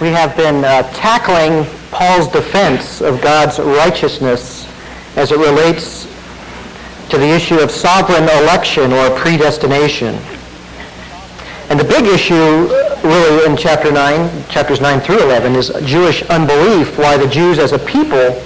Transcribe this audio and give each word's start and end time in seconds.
We 0.00 0.10
have 0.10 0.36
been 0.36 0.64
uh, 0.64 0.84
tackling 0.92 1.66
Paul's 1.90 2.28
defense 2.28 3.00
of 3.00 3.20
God's 3.20 3.58
righteousness 3.58 4.68
as 5.16 5.32
it 5.32 5.38
relates 5.38 6.06
to 7.10 7.18
the 7.18 7.26
issue 7.26 7.58
of 7.58 7.70
sovereign 7.72 8.22
election 8.44 8.92
or 8.92 9.10
predestination. 9.18 10.14
And 11.68 11.80
the 11.80 11.84
big 11.84 12.06
issue 12.06 12.68
really 13.02 13.50
in 13.50 13.56
chapter 13.56 13.90
9, 13.90 14.44
chapters 14.48 14.80
9 14.80 15.00
through 15.00 15.22
11, 15.22 15.56
is 15.56 15.72
Jewish 15.84 16.22
unbelief, 16.30 16.96
why 16.96 17.16
the 17.16 17.28
Jews 17.28 17.58
as 17.58 17.72
a 17.72 17.78
people 17.78 18.40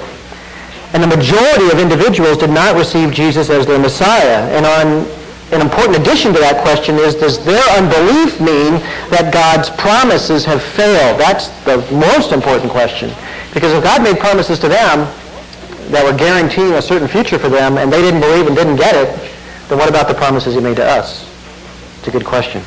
and 0.95 1.03
the 1.03 1.17
majority 1.17 1.67
of 1.71 1.79
individuals 1.79 2.39
did 2.39 2.51
not 2.51 2.77
receive 2.77 3.13
Jesus 3.13 3.51
as 3.51 3.67
their 3.67 3.79
Messiah. 3.79 4.49
And 4.57 4.67
on 4.67 5.22
an 5.53 5.61
important 5.61 5.99
addition 5.99 6.33
to 6.33 6.41
that 6.41 6.63
question 6.63 6.97
is, 6.97 7.15
does 7.15 7.45
their 7.45 7.63
unbelief 7.77 8.41
mean 8.41 8.81
that 9.13 9.33
God's 9.33 9.69
promises 9.69 10.45
have 10.47 10.63
failed? 10.63 11.21
That's 11.21 11.49
the 11.69 11.77
most 11.93 12.33
important 12.33 12.73
question. 12.73 13.13
Because 13.53 13.73
if 13.73 13.85
God 13.85 14.03
made 14.03 14.19
promises 14.19 14.59
to 14.61 14.69
them 14.69 15.05
that 15.93 16.01
were 16.05 16.17
guaranteeing 16.17 16.73
a 16.73 16.83
certain 16.83 17.07
future 17.07 17.39
for 17.39 17.51
them 17.51 17.77
and 17.77 17.93
they 17.93 18.01
didn't 18.01 18.21
believe 18.21 18.47
and 18.47 18.57
didn't 18.57 18.77
get 18.77 18.97
it, 18.97 19.13
then 19.69 19.77
what 19.77 19.91
about 19.91 20.09
the 20.09 20.15
promises 20.15 20.55
he 20.55 20.61
made 20.61 20.77
to 20.77 20.85
us? 20.85 21.29
It's 21.99 22.09
a 22.09 22.11
good 22.11 22.25
question. 22.25 22.63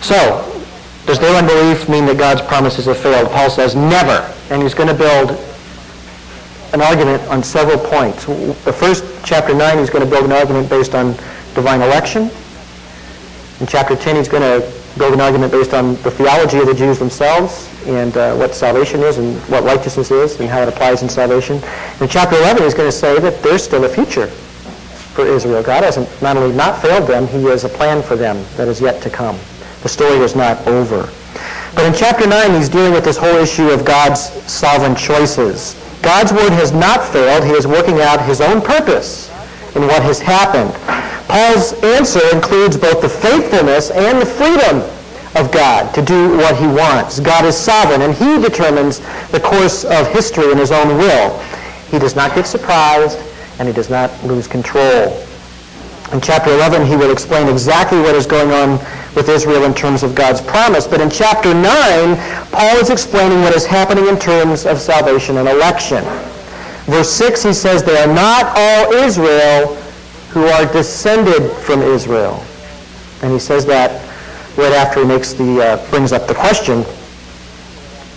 So, 0.00 0.48
does 1.04 1.20
their 1.20 1.36
unbelief 1.36 1.86
mean 1.86 2.06
that 2.06 2.16
God's 2.16 2.40
promises 2.40 2.86
have 2.86 2.96
failed? 2.96 3.30
Paul 3.30 3.50
says 3.50 3.76
never. 3.76 4.24
And 4.48 4.62
he's 4.62 4.74
going 4.74 4.88
to 4.88 4.94
build 4.94 5.38
an 6.72 6.80
argument 6.80 7.22
on 7.28 7.42
several 7.42 7.78
points. 7.78 8.24
The 8.24 8.72
first, 8.72 9.04
chapter 9.24 9.54
9, 9.54 9.78
he's 9.78 9.90
going 9.90 10.04
to 10.04 10.10
build 10.10 10.24
an 10.24 10.32
argument 10.32 10.70
based 10.70 10.94
on 10.94 11.14
divine 11.54 11.82
election. 11.82 12.30
In 13.60 13.66
chapter 13.66 13.96
10, 13.96 14.16
he's 14.16 14.28
going 14.28 14.42
to 14.42 14.66
build 14.98 15.14
an 15.14 15.20
argument 15.20 15.52
based 15.52 15.72
on 15.72 15.94
the 16.02 16.10
theology 16.10 16.58
of 16.58 16.66
the 16.66 16.74
Jews 16.74 16.98
themselves 16.98 17.68
and 17.86 18.16
uh, 18.16 18.34
what 18.36 18.54
salvation 18.54 19.00
is 19.00 19.18
and 19.18 19.36
what 19.48 19.64
righteousness 19.64 20.10
is 20.10 20.38
and 20.40 20.48
how 20.48 20.62
it 20.62 20.68
applies 20.68 21.02
in 21.02 21.08
salvation. 21.08 21.56
In 22.00 22.08
chapter 22.08 22.36
11, 22.36 22.62
he's 22.62 22.74
going 22.74 22.88
to 22.88 22.96
say 22.96 23.18
that 23.18 23.42
there's 23.42 23.62
still 23.62 23.84
a 23.84 23.88
future 23.88 24.26
for 24.26 25.26
Israel. 25.26 25.62
God 25.62 25.84
hasn't 25.84 26.08
not 26.22 26.36
only 26.36 26.54
not 26.54 26.80
failed 26.80 27.08
them, 27.08 27.26
he 27.26 27.42
has 27.44 27.64
a 27.64 27.68
plan 27.68 28.02
for 28.02 28.16
them 28.16 28.44
that 28.56 28.68
is 28.68 28.80
yet 28.80 29.02
to 29.02 29.10
come. 29.10 29.38
The 29.82 29.88
story 29.88 30.18
is 30.18 30.36
not 30.36 30.66
over. 30.66 31.10
But 31.74 31.86
in 31.86 31.94
chapter 31.94 32.26
9, 32.26 32.54
he's 32.54 32.68
dealing 32.68 32.92
with 32.92 33.04
this 33.04 33.16
whole 33.16 33.36
issue 33.36 33.70
of 33.70 33.84
God's 33.84 34.20
sovereign 34.50 34.94
choices. 34.94 35.74
God's 36.02 36.32
word 36.32 36.52
has 36.52 36.72
not 36.72 37.04
failed. 37.12 37.44
He 37.44 37.52
is 37.52 37.66
working 37.66 38.00
out 38.00 38.20
his 38.24 38.40
own 38.40 38.60
purpose 38.60 39.30
in 39.74 39.82
what 39.82 40.02
has 40.02 40.20
happened. 40.20 40.70
Paul's 41.32 41.72
answer 41.82 42.20
includes 42.30 42.76
both 42.76 43.00
the 43.00 43.08
faithfulness 43.08 43.90
and 43.90 44.20
the 44.20 44.26
freedom 44.26 44.82
of 45.34 45.50
God 45.50 45.94
to 45.94 46.02
do 46.02 46.36
what 46.36 46.54
he 46.58 46.66
wants. 46.66 47.20
God 47.20 47.46
is 47.46 47.56
sovereign, 47.56 48.02
and 48.02 48.12
he 48.12 48.38
determines 48.38 48.98
the 49.30 49.40
course 49.40 49.86
of 49.86 50.06
history 50.12 50.52
in 50.52 50.58
his 50.58 50.70
own 50.70 50.98
will. 50.98 51.40
He 51.90 51.98
does 51.98 52.14
not 52.14 52.34
get 52.34 52.46
surprised, 52.46 53.18
and 53.58 53.66
he 53.66 53.72
does 53.72 53.88
not 53.88 54.10
lose 54.24 54.46
control. 54.46 55.24
In 56.12 56.20
chapter 56.20 56.50
11, 56.52 56.84
he 56.84 56.96
will 56.96 57.10
explain 57.10 57.48
exactly 57.48 57.98
what 58.00 58.14
is 58.14 58.26
going 58.26 58.50
on 58.50 58.72
with 59.16 59.30
Israel 59.30 59.64
in 59.64 59.72
terms 59.72 60.02
of 60.02 60.14
God's 60.14 60.42
promise. 60.42 60.86
But 60.86 61.00
in 61.00 61.08
chapter 61.08 61.54
9, 61.54 61.64
Paul 62.52 62.76
is 62.76 62.90
explaining 62.90 63.40
what 63.40 63.56
is 63.56 63.64
happening 63.64 64.06
in 64.06 64.18
terms 64.18 64.66
of 64.66 64.78
salvation 64.78 65.38
and 65.38 65.48
election. 65.48 66.04
Verse 66.84 67.10
6, 67.10 67.42
he 67.42 67.54
says, 67.54 67.82
They 67.82 67.96
are 67.96 68.12
not 68.12 68.52
all 68.54 68.92
Israel 68.92 69.81
who 70.32 70.46
are 70.46 70.70
descended 70.72 71.50
from 71.58 71.82
Israel. 71.82 72.42
And 73.22 73.32
he 73.32 73.38
says 73.38 73.66
that 73.66 74.02
right 74.56 74.72
after 74.72 75.00
he 75.00 75.06
makes 75.06 75.32
the, 75.32 75.60
uh, 75.60 75.90
brings 75.90 76.12
up 76.12 76.26
the 76.26 76.34
question. 76.34 76.84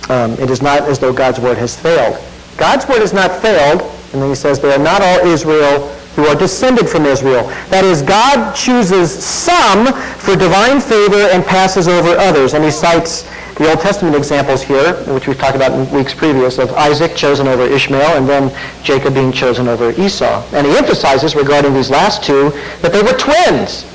Um, 0.09 0.33
it 0.33 0.49
is 0.49 0.61
not 0.61 0.83
as 0.83 0.99
though 0.99 1.13
God's 1.13 1.39
word 1.39 1.57
has 1.57 1.79
failed. 1.79 2.17
God's 2.57 2.87
word 2.87 2.99
has 2.99 3.13
not 3.13 3.41
failed, 3.41 3.81
and 4.13 4.21
then 4.21 4.29
he 4.29 4.35
says, 4.35 4.59
They 4.59 4.73
are 4.73 4.79
not 4.79 5.01
all 5.01 5.27
Israel 5.27 5.89
who 6.15 6.25
are 6.27 6.35
descended 6.35 6.87
from 6.87 7.05
Israel. 7.05 7.43
That 7.69 7.83
is, 7.83 8.01
God 8.01 8.55
chooses 8.55 9.11
some 9.11 9.91
for 10.17 10.35
divine 10.35 10.79
favor 10.79 11.27
and 11.33 11.43
passes 11.43 11.89
over 11.89 12.11
others. 12.17 12.53
And 12.53 12.63
he 12.63 12.71
cites 12.71 13.29
the 13.55 13.69
Old 13.69 13.79
Testament 13.79 14.15
examples 14.15 14.61
here, 14.61 14.95
which 15.13 15.27
we've 15.27 15.37
talked 15.37 15.55
about 15.55 15.71
in 15.71 15.89
weeks 15.91 16.13
previous, 16.13 16.57
of 16.57 16.71
Isaac 16.73 17.15
chosen 17.15 17.47
over 17.47 17.63
Ishmael 17.63 18.17
and 18.17 18.27
then 18.27 18.51
Jacob 18.83 19.13
being 19.13 19.31
chosen 19.31 19.69
over 19.69 19.91
Esau. 19.91 20.43
And 20.51 20.67
he 20.67 20.75
emphasizes 20.77 21.35
regarding 21.35 21.73
these 21.73 21.89
last 21.89 22.23
two 22.23 22.49
that 22.81 22.91
they 22.91 23.01
were 23.01 23.15
twins. 23.15 23.87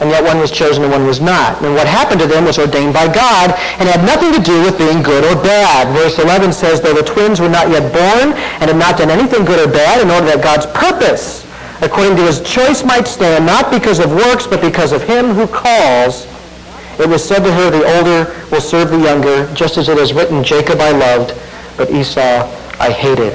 And 0.00 0.10
yet 0.10 0.22
one 0.22 0.38
was 0.38 0.52
chosen 0.52 0.84
and 0.84 0.92
one 0.92 1.06
was 1.06 1.20
not. 1.20 1.60
And 1.62 1.74
what 1.74 1.88
happened 1.88 2.20
to 2.20 2.26
them 2.26 2.44
was 2.44 2.58
ordained 2.58 2.92
by 2.92 3.06
God 3.12 3.50
and 3.80 3.88
had 3.88 4.04
nothing 4.04 4.30
to 4.32 4.42
do 4.44 4.62
with 4.62 4.78
being 4.78 5.02
good 5.02 5.24
or 5.24 5.34
bad. 5.42 5.88
Verse 5.96 6.18
11 6.18 6.52
says, 6.52 6.80
though 6.80 6.94
the 6.94 7.02
twins 7.02 7.40
were 7.40 7.48
not 7.48 7.70
yet 7.70 7.90
born 7.90 8.36
and 8.60 8.70
had 8.70 8.76
not 8.76 8.98
done 8.98 9.10
anything 9.10 9.44
good 9.44 9.58
or 9.58 9.72
bad, 9.72 10.00
in 10.02 10.10
order 10.10 10.26
that 10.26 10.44
God's 10.44 10.66
purpose 10.66 11.48
according 11.80 12.16
to 12.16 12.22
his 12.22 12.40
choice 12.42 12.84
might 12.84 13.06
stand, 13.06 13.46
not 13.46 13.70
because 13.70 14.00
of 14.00 14.10
works, 14.10 14.46
but 14.46 14.60
because 14.60 14.92
of 14.92 15.02
him 15.02 15.30
who 15.30 15.46
calls. 15.46 16.26
It 16.98 17.08
was 17.08 17.22
said 17.24 17.44
to 17.44 17.52
her, 17.52 17.70
the 17.70 17.84
older 17.96 18.34
will 18.50 18.60
serve 18.60 18.90
the 18.90 18.98
younger, 18.98 19.52
just 19.54 19.76
as 19.76 19.88
it 19.88 19.98
is 19.98 20.12
written, 20.12 20.42
Jacob 20.42 20.80
I 20.80 20.90
loved, 20.90 21.32
but 21.76 21.90
Esau 21.90 22.46
I 22.80 22.90
hated. 22.90 23.32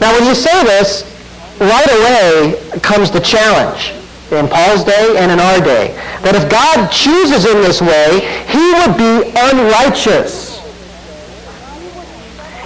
Now 0.00 0.12
when 0.12 0.24
you 0.24 0.34
say 0.34 0.62
this, 0.64 1.04
right 1.58 1.90
away 1.90 2.80
comes 2.80 3.10
the 3.10 3.20
challenge 3.20 3.92
in 4.30 4.48
Paul's 4.48 4.84
day 4.84 5.16
and 5.18 5.32
in 5.32 5.40
our 5.40 5.60
day, 5.60 5.88
that 6.22 6.34
if 6.34 6.48
God 6.48 6.88
chooses 6.90 7.44
in 7.44 7.60
this 7.62 7.82
way, 7.82 8.22
he 8.46 8.62
would 8.78 8.96
be 8.96 9.30
unrighteous. 9.36 10.49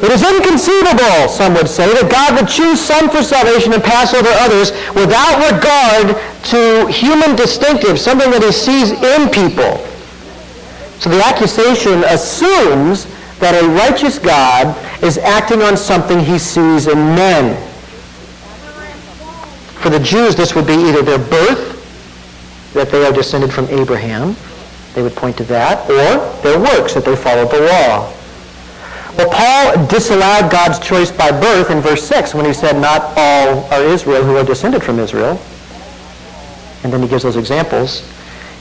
It 0.03 0.11
is 0.11 0.23
inconceivable, 0.27 1.29
some 1.29 1.55
would 1.55 1.69
say, 1.69 1.87
that 1.95 2.11
God 2.11 2.35
would 2.35 2.49
choose 2.49 2.81
some 2.81 3.09
for 3.09 3.23
salvation 3.23 3.73
and 3.73 3.83
pass 3.83 4.13
over 4.13 4.29
others 4.43 4.73
without 4.91 5.39
regard 5.55 6.19
to 6.51 6.87
human 6.91 7.37
distinctives, 7.39 7.99
something 7.99 8.31
that 8.31 8.43
he 8.43 8.51
sees 8.51 8.91
in 8.91 9.31
people. 9.31 9.79
So 10.99 11.11
the 11.11 11.23
accusation 11.25 12.03
assumes 12.05 13.07
that 13.39 13.55
a 13.55 13.67
righteous 13.69 14.19
God 14.19 14.75
is 15.03 15.19
acting 15.19 15.63
on 15.63 15.77
something 15.77 16.19
he 16.19 16.39
sees 16.39 16.87
in 16.87 16.99
men. 17.15 17.55
For 19.79 19.91
the 19.91 20.01
Jews, 20.01 20.35
this 20.35 20.55
would 20.55 20.67
be 20.67 20.75
either 20.75 21.03
their 21.03 21.19
birth, 21.19 21.73
that 22.75 22.91
they 22.91 23.07
are 23.07 23.13
descended 23.13 23.53
from 23.53 23.67
Abraham, 23.69 24.35
they 24.95 25.03
would 25.03 25.15
point 25.15 25.37
to 25.37 25.45
that, 25.45 25.89
or 25.89 26.43
their 26.43 26.59
works, 26.59 26.95
that 26.95 27.05
they 27.05 27.15
followed 27.15 27.51
the 27.51 27.61
law. 27.61 28.13
Well, 29.17 29.31
Paul 29.31 29.87
disallowed 29.87 30.51
God's 30.51 30.81
choice 30.81 31.13
by 31.13 31.31
birth 31.31 31.71
in 31.71 31.81
verse 31.81 32.03
6 32.03 32.35
when 32.35 32.45
he 32.45 32.53
said, 32.53 32.81
not 32.81 33.17
all 33.17 33.65
are 33.73 33.83
Israel 33.85 34.25
who 34.25 34.37
are 34.37 34.45
descended 34.45 34.83
from 34.83 34.99
Israel. 34.99 35.41
And 36.83 36.93
then 36.93 37.01
he 37.01 37.07
gives 37.07 37.23
those 37.23 37.37
examples. 37.37 38.03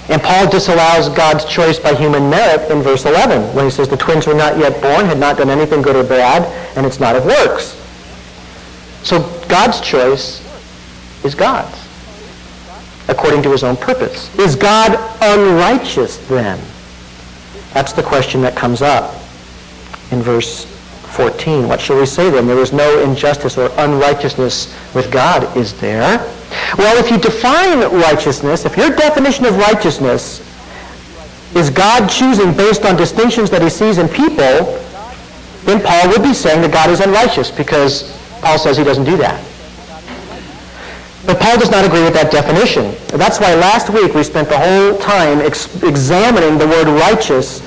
And 0.10 0.22
Paul 0.22 0.50
disallows 0.50 1.10
God's 1.10 1.46
choice 1.46 1.80
by 1.80 1.96
human 1.96 2.30
merit 2.30 2.70
in 2.70 2.84
verse 2.84 3.06
11 3.06 3.56
when 3.56 3.66
he 3.66 3.72
says 3.72 3.90
the 3.90 3.98
twins 3.98 4.28
were 4.28 4.36
not 4.36 4.58
yet 4.60 4.80
born, 4.80 5.06
had 5.06 5.18
not 5.18 5.38
done 5.38 5.50
anything 5.50 5.82
good 5.82 5.96
or 5.96 6.04
bad, 6.04 6.44
and 6.78 6.86
it's 6.86 7.00
not 7.00 7.16
of 7.16 7.26
works. 7.26 7.80
So 9.02 9.22
God's 9.48 9.82
choice 9.82 10.40
is 11.26 11.34
God's, 11.34 11.88
according 13.10 13.42
to 13.44 13.52
his 13.52 13.64
own 13.64 13.76
purpose. 13.76 14.34
Is 14.38 14.56
God 14.56 14.92
unrighteous 15.22 16.18
then? 16.28 16.60
That's 17.74 17.94
the 17.94 18.04
question 18.04 18.42
that 18.42 18.56
comes 18.56 18.84
up 18.84 19.23
in 20.14 20.22
verse 20.22 20.66
14. 21.16 21.68
What 21.68 21.82
shall 21.82 22.00
we 22.00 22.06
say 22.06 22.30
then? 22.30 22.48
There 22.48 22.60
is 22.60 22.72
no 22.72 23.00
injustice 23.04 23.58
or 23.58 23.70
unrighteousness 23.78 24.74
with 24.96 25.12
God, 25.12 25.58
is 25.58 25.80
there? 25.82 26.20
Well, 26.78 26.98
if 27.04 27.12
you 27.12 27.18
define 27.18 27.80
righteousness, 28.00 28.66
if 28.66 28.78
your 28.78 28.90
definition 28.90 29.46
of 29.46 29.58
righteousness 29.58 30.40
is 31.56 31.70
God 31.70 32.08
choosing 32.08 32.54
based 32.54 32.86
on 32.86 32.96
distinctions 32.96 33.50
that 33.50 33.62
he 33.62 33.70
sees 33.70 33.98
in 33.98 34.08
people, 34.08 34.80
then 35.66 35.82
Paul 35.82 36.10
would 36.10 36.24
be 36.24 36.34
saying 36.34 36.62
that 36.62 36.72
God 36.72 36.90
is 36.90 37.00
unrighteous 37.00 37.52
because 37.52 38.12
Paul 38.42 38.58
says 38.58 38.78
he 38.78 38.84
doesn't 38.84 39.06
do 39.06 39.18
that. 39.18 39.44
But 41.26 41.40
Paul 41.40 41.58
does 41.58 41.72
not 41.72 41.86
agree 41.86 42.04
with 42.04 42.14
that 42.16 42.32
definition. 42.32 42.94
That's 43.18 43.40
why 43.40 43.56
last 43.56 43.90
week 43.90 44.14
we 44.14 44.24
spent 44.24 44.50
the 44.50 44.58
whole 44.58 44.98
time 44.98 45.40
ex- 45.40 45.82
examining 45.82 46.58
the 46.58 46.68
word 46.68 46.88
righteous 46.88 47.63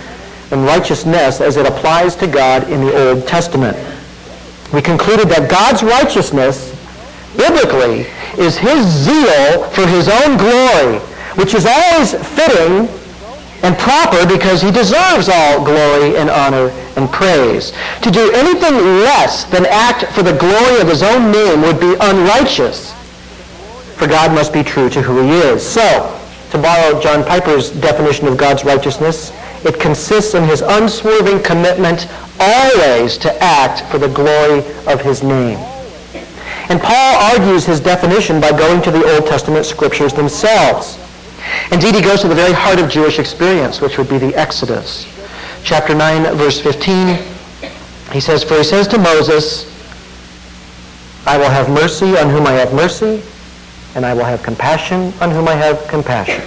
and 0.51 0.65
righteousness 0.65 1.41
as 1.41 1.57
it 1.57 1.67
applies 1.67 2.15
to 2.17 2.27
God 2.27 2.71
in 2.71 2.81
the 2.81 3.09
Old 3.09 3.27
Testament. 3.27 3.77
We 4.73 4.83
concluded 4.83 5.29
that 5.29 5.51
God's 5.51 5.83
righteousness, 5.83 6.75
biblically, 7.37 8.07
is 8.39 8.57
his 8.57 8.87
zeal 8.87 9.65
for 9.71 9.87
his 9.87 10.09
own 10.09 10.37
glory, 10.37 10.99
which 11.37 11.55
is 11.55 11.67
always 11.67 12.15
fitting 12.35 12.89
and 13.63 13.77
proper 13.79 14.27
because 14.27 14.61
he 14.63 14.71
deserves 14.71 15.29
all 15.29 15.65
glory 15.65 16.17
and 16.17 16.31
honor 16.31 16.71
and 16.97 17.11
praise. 17.11 17.73
To 18.03 18.11
do 18.11 18.31
anything 18.33 18.75
less 19.03 19.45
than 19.45 19.67
act 19.67 20.05
for 20.13 20.23
the 20.23 20.37
glory 20.37 20.81
of 20.81 20.89
his 20.89 21.03
own 21.03 21.33
name 21.33 21.63
would 21.63 21.81
be 21.81 21.97
unrighteous, 22.01 22.93
for 23.97 24.07
God 24.07 24.33
must 24.33 24.53
be 24.53 24.63
true 24.63 24.89
to 24.91 25.03
who 25.03 25.23
he 25.23 25.31
is. 25.31 25.67
So, 25.67 26.13
to 26.51 26.59
borrow 26.59 27.01
John 27.01 27.25
Piper's 27.25 27.71
definition 27.71 28.29
of 28.29 28.37
God's 28.37 28.65
righteousness, 28.65 29.33
It 29.65 29.81
consists 29.81 30.35
in 30.35 30.45
his 30.45 30.61
unswerving 30.61 31.43
commitment 31.43 32.09
always 32.39 33.19
to 33.19 33.43
act 33.43 33.83
for 33.91 33.99
the 33.99 34.09
glory 34.09 34.59
of 34.87 35.01
his 35.01 35.23
name. 35.23 35.59
And 36.69 36.81
Paul 36.81 37.17
argues 37.33 37.65
his 37.65 37.81
definition 37.81 38.41
by 38.41 38.51
going 38.51 38.83
to 38.83 38.91
the 38.91 39.15
Old 39.15 39.27
Testament 39.27 39.67
scriptures 39.67 40.13
themselves. 40.13 40.99
Indeed, 41.71 41.95
he 41.95 42.01
goes 42.01 42.23
to 42.23 42.29
the 42.29 42.35
very 42.35 42.53
heart 42.53 42.81
of 42.81 42.91
Jewish 42.91 43.19
experience, 43.19 43.81
which 43.81 43.99
would 43.99 44.09
be 44.09 44.19
the 44.19 44.35
Exodus. 44.35 45.07
Chapter 45.63 45.95
9, 45.95 46.37
verse 46.37 46.61
15, 46.61 47.19
he 48.13 48.21
says, 48.21 48.43
For 48.43 48.57
he 48.57 48.65
says 48.65 48.89
to 48.89 48.99
Moses, 48.99 49.73
I 51.27 51.39
will 51.39 51.51
have 51.51 51.69
mercy 51.69 52.17
on 52.17 52.31
whom 52.31 52.47
I 52.47 52.53
have 52.53 52.73
mercy, 52.73 53.23
and 53.95 54.05
I 54.05 54.15
will 54.15 54.25
have 54.25 54.43
compassion 54.43 55.13
on 55.21 55.31
whom 55.31 55.49
I 55.49 55.55
have 55.55 55.87
compassion. 55.89 56.43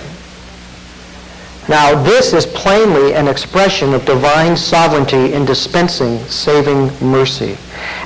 Now, 1.69 2.01
this 2.01 2.33
is 2.33 2.47
plainly 2.47 3.13
an 3.13 3.27
expression 3.27 3.93
of 3.93 4.03
divine 4.03 4.57
sovereignty 4.57 5.33
in 5.33 5.45
dispensing 5.45 6.17
saving 6.25 6.89
mercy. 6.99 7.55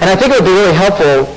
And 0.01 0.09
I 0.09 0.17
think 0.17 0.33
it 0.33 0.41
would 0.41 0.45
be 0.45 0.51
really 0.51 0.73
helpful 0.73 1.33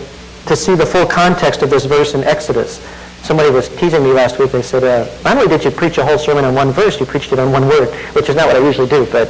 to 0.46 0.56
see 0.56 0.74
the 0.74 0.84
full 0.84 1.06
context 1.06 1.62
of 1.62 1.70
this 1.70 1.84
verse 1.84 2.14
in 2.14 2.24
Exodus. 2.24 2.84
Somebody 3.22 3.50
was 3.50 3.68
teasing 3.68 4.02
me 4.02 4.12
last 4.12 4.40
week. 4.40 4.50
They 4.50 4.62
said, 4.62 4.82
uh, 4.82 5.06
not 5.22 5.36
only 5.36 5.48
did 5.48 5.64
you 5.64 5.70
preach 5.70 5.98
a 5.98 6.04
whole 6.04 6.18
sermon 6.18 6.44
on 6.44 6.56
one 6.56 6.72
verse, 6.72 6.98
you 6.98 7.06
preached 7.06 7.32
it 7.32 7.38
on 7.38 7.52
one 7.52 7.68
word, 7.68 7.94
which 8.16 8.28
is 8.28 8.34
not 8.34 8.48
what 8.48 8.56
I 8.56 8.58
usually 8.58 8.88
do. 8.88 9.06
But 9.06 9.28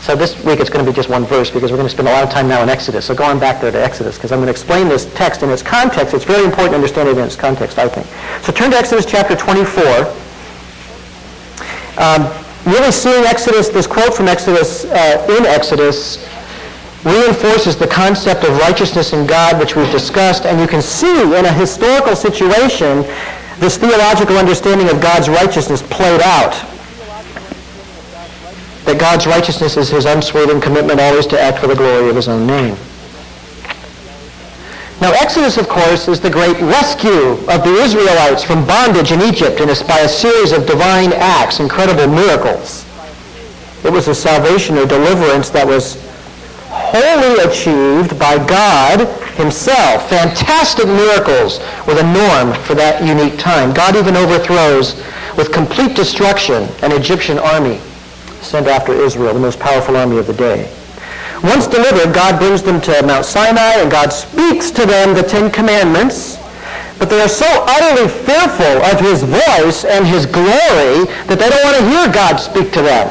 So 0.00 0.14
this 0.14 0.42
week 0.44 0.60
it's 0.60 0.70
going 0.70 0.84
to 0.84 0.90
be 0.90 0.94
just 0.94 1.10
one 1.10 1.24
verse 1.24 1.50
because 1.50 1.72
we're 1.72 1.76
going 1.76 1.88
to 1.88 1.92
spend 1.92 2.08
a 2.08 2.12
lot 2.12 2.22
of 2.22 2.30
time 2.30 2.46
now 2.48 2.62
in 2.62 2.68
Exodus. 2.68 3.04
So 3.04 3.16
go 3.16 3.24
on 3.24 3.40
back 3.40 3.60
there 3.60 3.70
to 3.72 3.82
Exodus 3.82 4.16
because 4.16 4.30
I'm 4.30 4.38
going 4.38 4.46
to 4.46 4.52
explain 4.52 4.88
this 4.88 5.12
text 5.14 5.42
in 5.42 5.50
its 5.50 5.62
context. 5.62 6.14
It's 6.14 6.24
very 6.24 6.44
important 6.44 6.70
to 6.70 6.76
understand 6.76 7.08
it 7.08 7.18
in 7.18 7.24
its 7.24 7.36
context, 7.36 7.78
I 7.78 7.88
think. 7.88 8.06
So 8.44 8.52
turn 8.52 8.70
to 8.70 8.76
Exodus 8.78 9.04
chapter 9.04 9.34
24. 9.34 10.19
Um, 12.00 12.32
really 12.64 12.90
seeing 12.90 13.24
Exodus, 13.24 13.68
this 13.68 13.86
quote 13.86 14.14
from 14.14 14.26
Exodus, 14.26 14.86
uh, 14.86 15.36
in 15.36 15.44
Exodus, 15.44 16.16
reinforces 17.04 17.76
the 17.76 17.86
concept 17.86 18.42
of 18.42 18.56
righteousness 18.58 19.12
in 19.12 19.26
God, 19.26 19.58
which 19.60 19.76
we've 19.76 19.90
discussed, 19.90 20.46
and 20.46 20.58
you 20.58 20.66
can 20.66 20.80
see 20.80 21.22
in 21.22 21.44
a 21.44 21.52
historical 21.52 22.16
situation 22.16 23.04
this 23.58 23.76
theological 23.76 24.38
understanding 24.38 24.88
of 24.88 25.00
God's 25.02 25.28
righteousness 25.28 25.82
played 25.82 26.22
out. 26.22 26.52
That 28.86 28.98
God's 28.98 29.26
righteousness 29.26 29.76
is 29.76 29.90
his 29.90 30.06
unswerving 30.06 30.62
commitment 30.62 31.00
always 31.00 31.26
to 31.26 31.40
act 31.40 31.58
for 31.58 31.66
the 31.66 31.76
glory 31.76 32.08
of 32.08 32.16
his 32.16 32.28
own 32.28 32.46
name. 32.46 32.76
Now, 35.00 35.12
Exodus, 35.12 35.56
of 35.56 35.66
course, 35.66 36.08
is 36.08 36.20
the 36.20 36.28
great 36.28 36.60
rescue 36.60 37.32
of 37.48 37.64
the 37.64 37.74
Israelites 37.80 38.44
from 38.44 38.66
bondage 38.66 39.12
in 39.12 39.22
Egypt, 39.22 39.58
and 39.60 39.70
it's 39.70 39.82
by 39.82 40.00
a 40.00 40.08
series 40.08 40.52
of 40.52 40.66
divine 40.66 41.14
acts, 41.14 41.58
incredible 41.58 42.06
miracles. 42.06 42.84
It 43.82 43.90
was 43.90 44.08
a 44.08 44.14
salvation 44.14 44.76
or 44.76 44.84
deliverance 44.84 45.48
that 45.50 45.66
was 45.66 45.96
wholly 46.68 47.40
achieved 47.48 48.18
by 48.18 48.36
God 48.46 49.08
himself. 49.36 50.10
Fantastic 50.10 50.86
miracles 50.86 51.60
were 51.86 51.94
the 51.94 52.04
norm 52.12 52.52
for 52.64 52.74
that 52.74 53.02
unique 53.02 53.38
time. 53.38 53.72
God 53.72 53.96
even 53.96 54.16
overthrows 54.16 55.02
with 55.34 55.50
complete 55.50 55.96
destruction 55.96 56.68
an 56.82 56.92
Egyptian 56.92 57.38
army 57.38 57.80
sent 58.42 58.66
after 58.66 58.92
Israel, 58.92 59.32
the 59.32 59.40
most 59.40 59.58
powerful 59.58 59.96
army 59.96 60.18
of 60.18 60.26
the 60.26 60.34
day. 60.34 60.70
Once 61.42 61.66
delivered, 61.66 62.14
God 62.14 62.38
brings 62.38 62.62
them 62.62 62.80
to 62.82 63.02
Mount 63.02 63.24
Sinai 63.24 63.80
and 63.80 63.90
God 63.90 64.12
speaks 64.12 64.70
to 64.72 64.84
them 64.84 65.14
the 65.14 65.22
Ten 65.22 65.50
Commandments. 65.50 66.36
But 66.98 67.08
they 67.08 67.20
are 67.22 67.28
so 67.28 67.48
utterly 67.48 68.08
fearful 68.08 68.84
of 68.84 69.00
his 69.00 69.22
voice 69.22 69.86
and 69.86 70.06
his 70.06 70.26
glory 70.26 71.08
that 71.24 71.38
they 71.40 71.48
don't 71.48 71.64
want 71.64 71.76
to 71.80 71.88
hear 71.88 72.12
God 72.12 72.36
speak 72.36 72.72
to 72.72 72.82
them. 72.82 73.08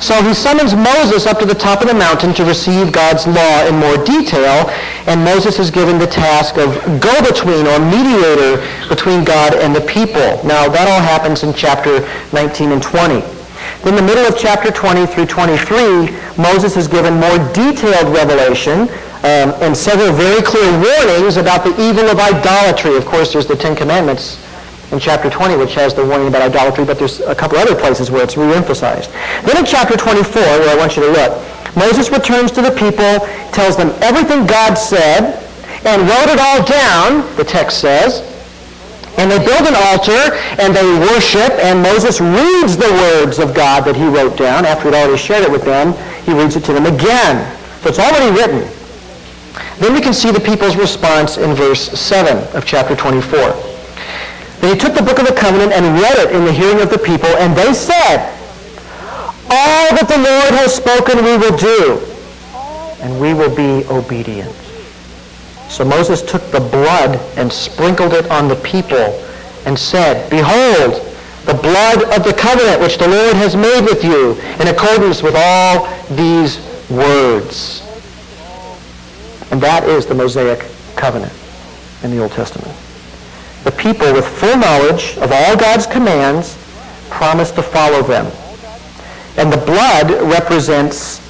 So 0.00 0.20
he 0.22 0.34
summons 0.34 0.74
Moses 0.74 1.26
up 1.26 1.38
to 1.38 1.46
the 1.46 1.54
top 1.54 1.82
of 1.82 1.88
the 1.88 1.94
mountain 1.94 2.34
to 2.34 2.44
receive 2.44 2.92
God's 2.92 3.26
law 3.26 3.66
in 3.66 3.76
more 3.76 3.96
detail, 4.04 4.68
and 5.06 5.24
Moses 5.24 5.58
is 5.58 5.70
given 5.70 5.98
the 5.98 6.06
task 6.06 6.56
of 6.56 6.74
go-between 7.00 7.66
or 7.66 7.78
mediator 7.78 8.64
between 8.88 9.24
God 9.24 9.54
and 9.54 9.74
the 9.74 9.80
people. 9.82 10.40
Now, 10.44 10.68
that 10.68 10.88
all 10.88 11.00
happens 11.00 11.42
in 11.42 11.54
chapter 11.54 12.08
19 12.32 12.72
and 12.72 12.82
20. 12.82 13.43
In 13.84 13.96
the 13.96 14.02
middle 14.02 14.24
of 14.24 14.38
chapter 14.38 14.70
20 14.70 15.04
through 15.04 15.26
23, 15.26 16.08
Moses 16.40 16.74
is 16.78 16.88
given 16.88 17.20
more 17.20 17.36
detailed 17.52 18.08
revelation 18.16 18.88
um, 19.20 19.52
and 19.60 19.76
several 19.76 20.10
very 20.10 20.40
clear 20.40 20.64
warnings 20.80 21.36
about 21.36 21.64
the 21.64 21.74
evil 21.78 22.08
of 22.08 22.18
idolatry. 22.18 22.96
Of 22.96 23.04
course, 23.04 23.34
there's 23.34 23.46
the 23.46 23.56
Ten 23.56 23.76
Commandments 23.76 24.40
in 24.90 24.98
chapter 24.98 25.28
20, 25.28 25.56
which 25.56 25.74
has 25.74 25.92
the 25.92 26.02
warning 26.02 26.28
about 26.28 26.40
idolatry, 26.40 26.86
but 26.86 26.98
there's 26.98 27.20
a 27.20 27.34
couple 27.34 27.58
other 27.58 27.74
places 27.74 28.10
where 28.10 28.24
it's 28.24 28.38
re-emphasized. 28.38 29.12
Then 29.44 29.58
in 29.58 29.66
chapter 29.66 29.98
24, 29.98 30.40
where 30.40 30.70
I 30.70 30.76
want 30.76 30.96
you 30.96 31.02
to 31.02 31.10
look, 31.10 31.76
Moses 31.76 32.08
returns 32.08 32.52
to 32.52 32.62
the 32.62 32.70
people, 32.70 33.20
tells 33.52 33.76
them 33.76 33.92
everything 34.00 34.46
God 34.46 34.76
said, 34.76 35.44
and 35.84 36.08
wrote 36.08 36.32
it 36.32 36.40
all 36.40 36.64
down, 36.64 37.36
the 37.36 37.44
text 37.44 37.80
says, 37.80 38.33
and 39.16 39.30
they 39.30 39.38
build 39.38 39.66
an 39.66 39.74
altar, 39.90 40.34
and 40.58 40.74
they 40.74 40.84
worship, 40.98 41.52
and 41.62 41.82
Moses 41.82 42.20
reads 42.20 42.76
the 42.76 42.90
words 43.06 43.38
of 43.38 43.54
God 43.54 43.84
that 43.84 43.94
he 43.94 44.06
wrote 44.06 44.36
down. 44.36 44.66
After 44.66 44.90
he'd 44.90 44.96
already 44.96 45.16
shared 45.16 45.44
it 45.44 45.50
with 45.50 45.62
them, 45.62 45.94
he 46.26 46.32
reads 46.34 46.56
it 46.56 46.64
to 46.64 46.72
them 46.72 46.86
again. 46.86 47.46
So 47.82 47.90
it's 47.90 47.98
already 47.98 48.34
written. 48.34 48.66
Then 49.78 49.94
we 49.94 50.00
can 50.00 50.12
see 50.12 50.30
the 50.30 50.40
people's 50.40 50.76
response 50.76 51.36
in 51.38 51.54
verse 51.54 51.92
7 51.98 52.56
of 52.56 52.64
chapter 52.64 52.96
24. 52.96 53.38
Then 54.60 54.74
he 54.74 54.78
took 54.78 54.94
the 54.94 55.02
book 55.02 55.18
of 55.18 55.26
the 55.26 55.34
covenant 55.34 55.72
and 55.72 56.00
read 56.00 56.18
it 56.18 56.34
in 56.34 56.44
the 56.44 56.52
hearing 56.52 56.80
of 56.80 56.90
the 56.90 56.98
people, 56.98 57.30
and 57.38 57.56
they 57.56 57.72
said, 57.74 58.32
All 59.50 59.94
that 59.94 60.06
the 60.08 60.18
Lord 60.18 60.54
has 60.58 60.74
spoken 60.74 61.22
we 61.24 61.36
will 61.38 61.56
do, 61.56 62.00
and 63.00 63.20
we 63.20 63.34
will 63.34 63.54
be 63.54 63.86
obedient. 63.88 64.63
So 65.74 65.84
Moses 65.84 66.22
took 66.22 66.42
the 66.52 66.60
blood 66.60 67.16
and 67.36 67.52
sprinkled 67.52 68.12
it 68.12 68.30
on 68.30 68.46
the 68.46 68.56
people 68.56 68.96
and 69.66 69.76
said, 69.76 70.30
Behold, 70.30 71.02
the 71.46 71.54
blood 71.54 72.04
of 72.16 72.24
the 72.24 72.32
covenant 72.32 72.80
which 72.80 72.96
the 72.96 73.08
Lord 73.08 73.34
has 73.36 73.56
made 73.56 73.82
with 73.82 74.04
you 74.04 74.32
in 74.60 74.68
accordance 74.68 75.20
with 75.20 75.34
all 75.36 75.88
these 76.14 76.58
words. 76.88 77.82
And 79.50 79.60
that 79.60 79.84
is 79.88 80.06
the 80.06 80.14
Mosaic 80.14 80.64
covenant 80.94 81.32
in 82.04 82.12
the 82.12 82.22
Old 82.22 82.32
Testament 82.32 82.74
the 83.64 83.72
people 83.72 84.12
with 84.12 84.26
full 84.26 84.56
knowledge 84.58 85.16
of 85.16 85.32
all 85.32 85.56
God's 85.56 85.86
commands 85.86 86.56
promise 87.08 87.50
to 87.52 87.62
follow 87.62 88.02
them. 88.02 88.26
And 89.38 89.50
the 89.50 89.64
blood 89.64 90.10
represents 90.30 91.23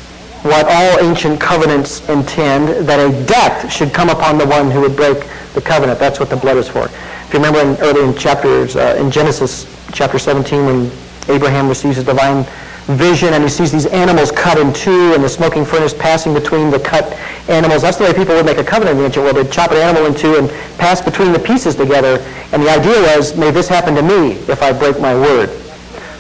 what 0.45 0.67
all 0.67 1.01
ancient 1.01 1.41
covenants 1.41 2.07
intend, 2.09 2.87
that 2.87 3.01
a 3.01 3.25
death 3.25 3.73
should 3.73 3.95
come 3.95 4.11
upon 4.11 4.37
the 4.37 4.47
one 4.47 4.71
who 4.71 4.83
would 4.83 4.95
break 4.95 5.25
the 5.55 5.61
covenant. 5.61 5.99
That's 5.99 6.21
what 6.21 6.29
the 6.29 6.37
blood 6.37 6.59
is 6.59 6.69
for. 6.69 6.85
If 6.85 7.31
you 7.33 7.39
remember 7.39 7.61
in, 7.61 7.77
early 7.81 8.07
in 8.07 8.15
chapters, 8.15 8.77
uh, 8.77 8.95
in 9.01 9.11
Genesis 9.11 9.65
chapter 9.93 10.19
17, 10.19 10.67
when 10.67 10.91
Abraham 11.29 11.67
receives 11.67 11.97
his 11.97 12.05
divine 12.05 12.45
vision 12.85 13.33
and 13.33 13.43
he 13.43 13.49
sees 13.49 13.73
these 13.73 13.87
animals 13.87 14.31
cut 14.31 14.59
in 14.59 14.71
two 14.75 15.15
and 15.15 15.25
the 15.25 15.29
smoking 15.29 15.65
furnace 15.65 15.95
passing 15.95 16.35
between 16.35 16.71
the 16.71 16.79
cut 16.79 17.19
animals. 17.49 17.81
That's 17.81 17.97
the 17.97 18.05
way 18.05 18.13
people 18.13 18.35
would 18.35 18.45
make 18.45 18.59
a 18.59 18.65
covenant 18.65 18.97
in 18.97 18.99
the 18.99 19.07
ancient 19.07 19.25
world. 19.25 19.37
They'd 19.39 19.51
chop 19.51 19.71
an 19.71 19.79
animal 19.79 20.05
in 20.05 20.15
two 20.15 20.37
and 20.37 20.51
pass 20.77 21.01
between 21.01 21.33
the 21.33 21.39
pieces 21.39 21.75
together. 21.75 22.19
And 22.53 22.63
the 22.63 22.69
idea 22.69 23.17
was, 23.17 23.35
may 23.35 23.51
this 23.51 23.69
happen 23.69 23.95
to 23.95 24.03
me 24.03 24.33
if 24.53 24.63
I 24.63 24.79
break 24.79 25.01
my 25.01 25.15
word. 25.15 25.49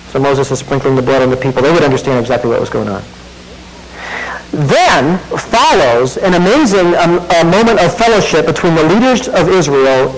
So 0.09 0.19
Moses 0.19 0.50
is 0.50 0.61
sprinkling 0.61 0.97
the 0.97 1.02
blood 1.02 1.21
on 1.21 1.28
the 1.28 1.37
people. 1.37 1.61
They 1.61 1.73
would 1.73 1.83
understand 1.85 2.19
exactly 2.21 2.49
what 2.49 2.61
was 2.61 2.71
going 2.71 2.88
on. 2.88 3.02
Then 4.54 5.18
follows 5.37 6.16
an 6.16 6.34
amazing 6.34 6.94
um, 6.94 7.16
moment 7.50 7.80
of 7.80 7.96
fellowship 7.96 8.46
between 8.46 8.75
the 8.75 8.84
leaders 8.84 9.28
of 9.28 9.49
Israel 9.49 10.11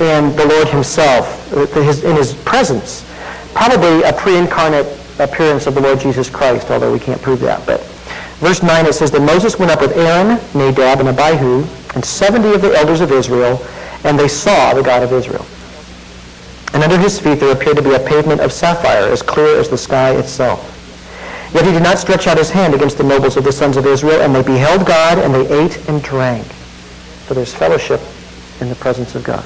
and 0.00 0.34
the 0.38 0.46
Lord 0.46 0.66
himself 0.68 1.52
uh, 1.52 1.66
in 2.08 2.16
his 2.16 2.34
presence. 2.44 3.06
Probably 3.54 4.02
a 4.02 4.12
pre-incarnate 4.12 4.86
appearance 5.18 5.66
of 5.66 5.74
the 5.74 5.82
Lord 5.82 6.00
Jesus 6.00 6.30
Christ, 6.30 6.70
although 6.70 6.92
we 6.92 6.98
can't 6.98 7.20
prove 7.20 7.40
that. 7.40 7.66
But 7.66 7.82
verse 8.40 8.62
9, 8.62 8.86
it 8.86 8.94
says 8.94 9.10
that 9.10 9.20
Moses 9.20 9.58
went 9.58 9.70
up 9.70 9.80
with 9.80 9.94
Aaron, 9.96 10.40
Nadab, 10.54 11.00
and 11.00 11.08
Abihu, 11.10 11.64
and 11.94 12.02
70 12.02 12.54
of 12.54 12.62
the 12.62 12.74
elders 12.74 13.02
of 13.02 13.12
Israel, 13.12 13.62
and 14.04 14.18
they 14.18 14.28
saw 14.28 14.72
the 14.72 14.82
God 14.82 15.02
of 15.02 15.12
Israel. 15.12 15.44
And 16.72 16.82
under 16.82 16.98
his 16.98 17.20
feet 17.20 17.40
there 17.40 17.52
appeared 17.52 17.76
to 17.76 17.82
be 17.82 17.92
a 17.92 18.00
pavement 18.00 18.40
of 18.40 18.52
sapphire, 18.52 19.12
as 19.12 19.20
clear 19.20 19.58
as 19.58 19.68
the 19.68 19.76
sky 19.76 20.16
itself. 20.16 20.71
Yet 21.54 21.66
he 21.66 21.72
did 21.72 21.82
not 21.82 21.98
stretch 21.98 22.26
out 22.26 22.38
his 22.38 22.50
hand 22.50 22.74
against 22.74 22.96
the 22.96 23.04
nobles 23.04 23.36
of 23.36 23.44
the 23.44 23.52
sons 23.52 23.76
of 23.76 23.86
Israel, 23.86 24.22
and 24.22 24.34
they 24.34 24.42
beheld 24.42 24.86
God, 24.86 25.18
and 25.18 25.34
they 25.34 25.46
ate 25.48 25.88
and 25.88 26.02
drank. 26.02 26.46
So 27.26 27.34
there's 27.34 27.54
fellowship 27.54 28.00
in 28.60 28.68
the 28.68 28.74
presence 28.74 29.14
of 29.14 29.22
God. 29.22 29.44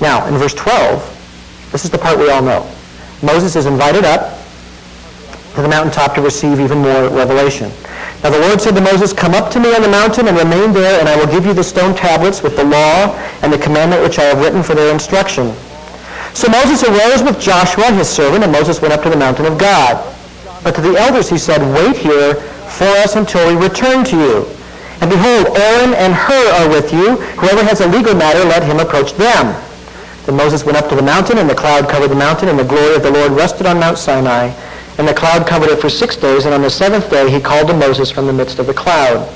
Now, 0.00 0.26
in 0.26 0.34
verse 0.34 0.54
12, 0.54 1.70
this 1.72 1.84
is 1.84 1.90
the 1.90 1.98
part 1.98 2.18
we 2.18 2.30
all 2.30 2.42
know. 2.42 2.70
Moses 3.22 3.56
is 3.56 3.66
invited 3.66 4.04
up 4.04 4.38
to 5.54 5.62
the 5.62 5.68
mountaintop 5.68 6.14
to 6.14 6.20
receive 6.20 6.60
even 6.60 6.78
more 6.78 7.08
revelation. 7.08 7.70
Now 8.22 8.30
the 8.30 8.40
Lord 8.40 8.60
said 8.60 8.74
to 8.74 8.80
Moses, 8.80 9.12
Come 9.12 9.34
up 9.34 9.50
to 9.52 9.60
me 9.60 9.74
on 9.74 9.82
the 9.82 9.88
mountain 9.88 10.28
and 10.28 10.36
remain 10.36 10.72
there, 10.72 11.00
and 11.00 11.08
I 11.08 11.16
will 11.16 11.26
give 11.26 11.46
you 11.46 11.54
the 11.54 11.64
stone 11.64 11.94
tablets 11.94 12.42
with 12.42 12.56
the 12.56 12.64
law 12.64 13.16
and 13.42 13.52
the 13.52 13.58
commandment 13.58 14.02
which 14.02 14.18
I 14.18 14.24
have 14.24 14.40
written 14.40 14.62
for 14.62 14.74
their 14.74 14.92
instruction. 14.92 15.54
So 16.36 16.50
Moses 16.50 16.84
arose 16.84 17.22
with 17.22 17.40
Joshua, 17.40 17.90
his 17.92 18.10
servant, 18.10 18.44
and 18.44 18.52
Moses 18.52 18.82
went 18.82 18.92
up 18.92 19.02
to 19.04 19.08
the 19.08 19.16
mountain 19.16 19.46
of 19.46 19.56
God. 19.56 19.96
But 20.62 20.74
to 20.74 20.82
the 20.82 20.94
elders 20.94 21.30
he 21.30 21.38
said, 21.38 21.62
Wait 21.72 21.96
here 21.96 22.34
for 22.76 22.84
us 23.00 23.16
until 23.16 23.48
we 23.48 23.56
return 23.56 24.04
to 24.04 24.16
you. 24.20 24.46
And 25.00 25.08
behold, 25.08 25.56
Aaron 25.56 25.94
and 25.94 26.12
Hur 26.12 26.52
are 26.60 26.68
with 26.68 26.92
you. 26.92 27.16
Whoever 27.40 27.64
has 27.64 27.80
a 27.80 27.88
legal 27.88 28.14
matter, 28.14 28.44
let 28.44 28.62
him 28.62 28.80
approach 28.80 29.14
them. 29.14 29.56
Then 30.26 30.36
Moses 30.36 30.62
went 30.62 30.76
up 30.76 30.90
to 30.90 30.94
the 30.94 31.00
mountain, 31.00 31.38
and 31.38 31.48
the 31.48 31.54
cloud 31.54 31.88
covered 31.88 32.08
the 32.08 32.20
mountain, 32.20 32.50
and 32.50 32.58
the 32.58 32.64
glory 32.64 32.96
of 32.96 33.02
the 33.02 33.12
Lord 33.12 33.32
rested 33.32 33.64
on 33.64 33.80
Mount 33.80 33.96
Sinai. 33.96 34.52
And 34.98 35.08
the 35.08 35.14
cloud 35.14 35.46
covered 35.46 35.70
it 35.70 35.80
for 35.80 35.88
six 35.88 36.16
days, 36.16 36.44
and 36.44 36.52
on 36.52 36.60
the 36.60 36.68
seventh 36.68 37.08
day 37.08 37.30
he 37.30 37.40
called 37.40 37.68
to 37.68 37.74
Moses 37.74 38.10
from 38.10 38.26
the 38.26 38.34
midst 38.34 38.58
of 38.58 38.66
the 38.66 38.74
cloud. 38.74 39.26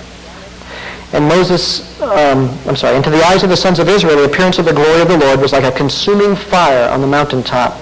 And 1.13 1.27
Moses, 1.27 2.01
um, 2.03 2.49
I'm 2.67 2.77
sorry, 2.77 2.95
and 2.95 3.05
to 3.05 3.11
the 3.11 3.23
eyes 3.25 3.43
of 3.43 3.49
the 3.49 3.57
sons 3.57 3.79
of 3.79 3.89
Israel, 3.89 4.17
the 4.17 4.25
appearance 4.25 4.59
of 4.59 4.65
the 4.65 4.73
glory 4.73 5.03
of 5.03 5.09
the 5.09 5.19
Lord 5.19 5.41
was 5.41 5.53
like 5.53 5.65
a 5.65 5.73
consuming 5.73 6.37
fire 6.37 6.89
on 6.89 7.01
the 7.01 7.07
mountaintop. 7.07 7.77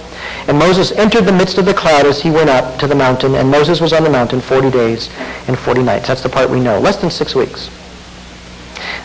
And 0.49 0.59
Moses 0.59 0.93
entered 0.93 1.27
the 1.27 1.33
midst 1.33 1.59
of 1.59 1.67
the 1.67 1.75
cloud 1.75 2.07
as 2.07 2.23
he 2.23 2.31
went 2.31 2.49
up 2.49 2.79
to 2.81 2.87
the 2.87 2.95
mountain, 2.95 3.35
and 3.35 3.51
Moses 3.51 3.81
was 3.83 3.93
on 3.93 4.03
the 4.03 4.11
mountain 4.11 4.41
40 4.41 4.71
days 4.71 5.11
and 5.47 5.59
40 5.59 5.83
nights. 5.83 6.09
That's 6.09 6.23
the 6.23 6.31
part 6.31 6.49
we 6.49 6.59
know. 6.59 6.81
Less 6.81 6.97
than 6.97 7.11
six 7.11 7.35
weeks. 7.35 7.69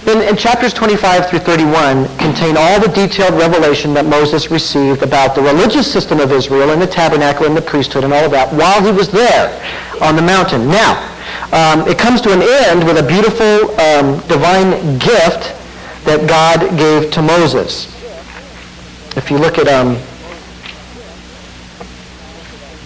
Then 0.06 0.22
in 0.28 0.36
chapters 0.36 0.74
25 0.74 1.30
through 1.30 1.40
31 1.40 2.06
contain 2.18 2.56
all 2.58 2.80
the 2.80 2.90
detailed 2.90 3.34
revelation 3.36 3.94
that 3.94 4.06
Moses 4.06 4.52
received 4.52 5.02
about 5.02 5.34
the 5.34 5.42
religious 5.42 5.92
system 5.92 6.20
of 6.20 6.32
Israel 6.32 6.72
and 6.72 6.82
the 6.82 6.88
tabernacle 6.88 7.46
and 7.46 7.56
the 7.56 7.62
priesthood 7.62 8.04
and 8.04 8.14
all 8.14 8.26
of 8.26 8.32
that 8.32 8.54
while 8.54 8.84
he 8.84 8.92
was 8.92 9.10
there 9.10 9.48
on 10.02 10.16
the 10.18 10.22
mountain. 10.22 10.68
Now, 10.68 11.13
um, 11.54 11.88
it 11.88 12.00
comes 12.00 12.20
to 12.22 12.34
an 12.34 12.42
end 12.42 12.84
with 12.84 12.98
a 12.98 13.04
beautiful 13.04 13.70
um, 13.80 14.20
divine 14.28 14.98
gift 14.98 15.54
that 16.04 16.26
God 16.28 16.76
gave 16.76 17.12
to 17.12 17.22
Moses. 17.22 17.86
If 19.16 19.30
you 19.30 19.38
look 19.38 19.60
at 19.60 19.68
um, 19.68 19.94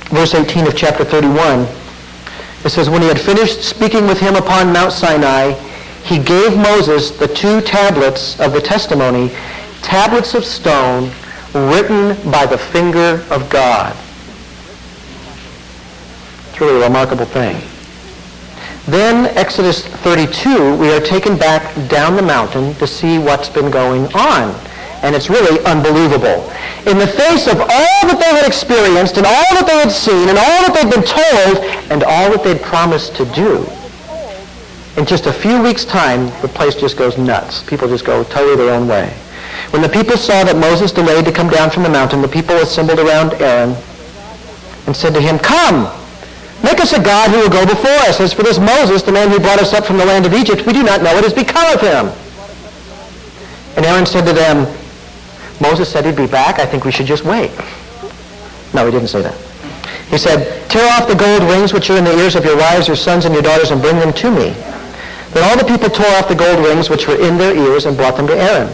verse 0.10 0.36
18 0.36 0.68
of 0.68 0.76
chapter 0.76 1.06
31, 1.06 1.62
it 2.66 2.70
says, 2.70 2.90
When 2.90 3.02
he 3.02 3.08
had 3.08 3.22
finished 3.22 3.64
speaking 3.64 4.06
with 4.06 4.20
him 4.20 4.36
upon 4.36 4.74
Mount 4.74 4.92
Sinai, 4.92 5.54
he 6.04 6.20
gave 6.20 6.58
Moses 6.58 7.12
the 7.12 7.30
two 7.30 7.62
tablets 7.62 8.38
of 8.42 8.52
the 8.52 8.60
testimony, 8.60 9.30
tablets 9.82 10.34
of 10.34 10.44
stone 10.44 11.10
written 11.54 12.18
by 12.30 12.46
the 12.46 12.58
finger 12.58 13.24
of 13.32 13.50
God. 13.50 13.96
It's 16.50 16.60
really 16.60 16.82
a 16.82 16.84
remarkable 16.84 17.26
thing. 17.26 17.62
Then, 18.88 19.26
Exodus 19.38 19.86
32, 19.86 20.78
we 20.78 20.94
are 20.94 21.02
taken 21.02 21.38
back 21.38 21.76
down 21.90 22.16
the 22.16 22.22
mountain 22.22 22.74
to 22.76 22.88
see 22.88 23.20
what's 23.20 23.50
been 23.50 23.70
going 23.70 24.06
on. 24.16 24.56
And 25.04 25.14
it's 25.14 25.30
really 25.30 25.60
unbelievable. 25.66 26.50
In 26.88 26.98
the 26.98 27.06
face 27.06 27.48
of 27.48 27.60
all 27.60 28.00
that 28.08 28.18
they 28.18 28.32
had 28.32 28.48
experienced 28.48 29.18
and 29.18 29.28
all 29.28 29.52
that 29.60 29.68
they 29.68 29.78
had 29.78 29.92
seen 29.92 30.30
and 30.30 30.38
all 30.38 30.60
that 30.64 30.74
they'd 30.74 30.90
been 30.90 31.04
told 31.04 31.92
and 31.92 32.04
all 32.04 32.32
that 32.32 32.44
they'd 32.46 32.62
promised 32.62 33.14
to 33.18 33.26
do, 33.36 33.68
in 34.96 35.06
just 35.06 35.26
a 35.26 35.34
few 35.34 35.62
weeks' 35.62 35.84
time, 35.84 36.28
the 36.42 36.48
place 36.48 36.74
just 36.74 36.98
goes 36.98 37.18
nuts. 37.18 37.64
People 37.64 37.90
just 37.90 38.06
go 38.06 38.24
totally 38.24 38.56
their 38.56 38.74
own 38.74 38.88
way. 38.88 39.14
When 39.72 39.82
the 39.82 39.90
people 39.90 40.16
saw 40.16 40.46
that 40.46 40.56
Moses 40.56 40.94
delayed 40.94 41.26
to 41.26 41.32
come 41.34 41.50
down 41.50 41.72
from 41.72 41.84
the 41.84 41.90
mountain, 41.90 42.22
the 42.22 42.28
people 42.28 42.56
assembled 42.56 43.00
around 43.00 43.34
Aaron 43.42 43.76
and 44.88 44.96
said 44.96 45.14
to 45.14 45.22
him, 45.22 45.38
Come, 45.38 45.92
make 46.64 46.80
us 46.80 46.94
a 46.94 47.02
God 47.02 47.30
who 47.30 47.38
will 47.38 47.50
go 47.50 47.66
before 47.66 48.00
us. 48.08 48.20
As 48.20 48.34
for 48.34 48.44
this 48.44 48.60
Moses, 48.60 49.02
the 49.02 49.12
man 49.12 49.30
who 49.30 49.40
brought 49.40 49.60
us 49.60 49.74
up 49.74 49.86
from 49.86 49.98
the 49.98 50.06
land 50.06 50.26
of 50.26 50.34
Egypt, 50.34 50.66
we 50.66 50.74
do 50.74 50.84
not 50.84 51.02
know 51.02 51.14
what 51.14 51.24
has 51.24 51.34
become 51.34 51.68
of 51.74 51.82
him. 51.82 52.10
And 53.78 53.86
Aaron 53.86 54.06
said 54.06 54.26
to 54.26 54.34
them, 54.34 54.66
Moses 55.62 55.90
said 55.90 56.06
he'd 56.06 56.16
be 56.16 56.28
back. 56.28 56.60
I 56.60 56.66
think 56.66 56.86
we 56.86 56.92
should 56.92 57.06
just 57.06 57.24
wait. 57.24 57.52
No, 58.74 58.86
he 58.86 58.92
didn't 58.92 59.10
say 59.10 59.22
that. 59.22 59.36
He 60.10 60.18
said, 60.18 60.70
Tear 60.70 60.90
off 60.94 61.08
the 61.08 61.16
gold 61.16 61.44
rings 61.44 61.74
which 61.74 61.90
are 61.90 61.98
in 61.98 62.04
the 62.04 62.18
ears 62.18 62.36
of 62.36 62.46
your 62.46 62.58
wives, 62.58 62.88
your 62.88 62.98
sons, 62.98 63.26
and 63.26 63.34
your 63.34 63.44
daughters, 63.44 63.72
and 63.72 63.82
bring 63.82 64.00
them 64.00 64.14
to 64.14 64.32
me. 64.32 64.56
Then 65.32 65.44
all 65.44 65.58
the 65.58 65.66
people 65.66 65.90
tore 65.90 66.10
off 66.18 66.28
the 66.28 66.36
gold 66.36 66.66
rings 66.66 66.90
which 66.90 67.08
were 67.08 67.20
in 67.20 67.38
their 67.38 67.56
ears 67.56 67.86
and 67.86 67.98
brought 67.98 68.18
them 68.18 68.28
to 68.28 68.36
Aaron. 68.36 68.74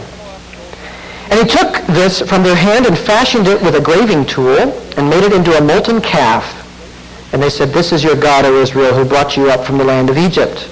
And 1.30 1.40
he 1.40 1.46
took 1.46 1.84
this 1.88 2.20
from 2.20 2.42
their 2.42 2.54
hand 2.54 2.86
and 2.86 2.96
fashioned 2.96 3.48
it 3.48 3.60
with 3.62 3.74
a 3.74 3.80
graving 3.80 4.26
tool 4.26 4.56
and 4.96 5.10
made 5.10 5.24
it 5.24 5.32
into 5.32 5.56
a 5.56 5.60
molten 5.60 6.00
calf. 6.00 6.63
And 7.32 7.42
they 7.42 7.50
said, 7.50 7.70
This 7.70 7.92
is 7.92 8.04
your 8.04 8.16
God, 8.16 8.44
O 8.44 8.60
Israel, 8.60 8.94
who 8.94 9.04
brought 9.04 9.36
you 9.36 9.50
up 9.50 9.64
from 9.64 9.78
the 9.78 9.84
land 9.84 10.10
of 10.10 10.18
Egypt. 10.18 10.68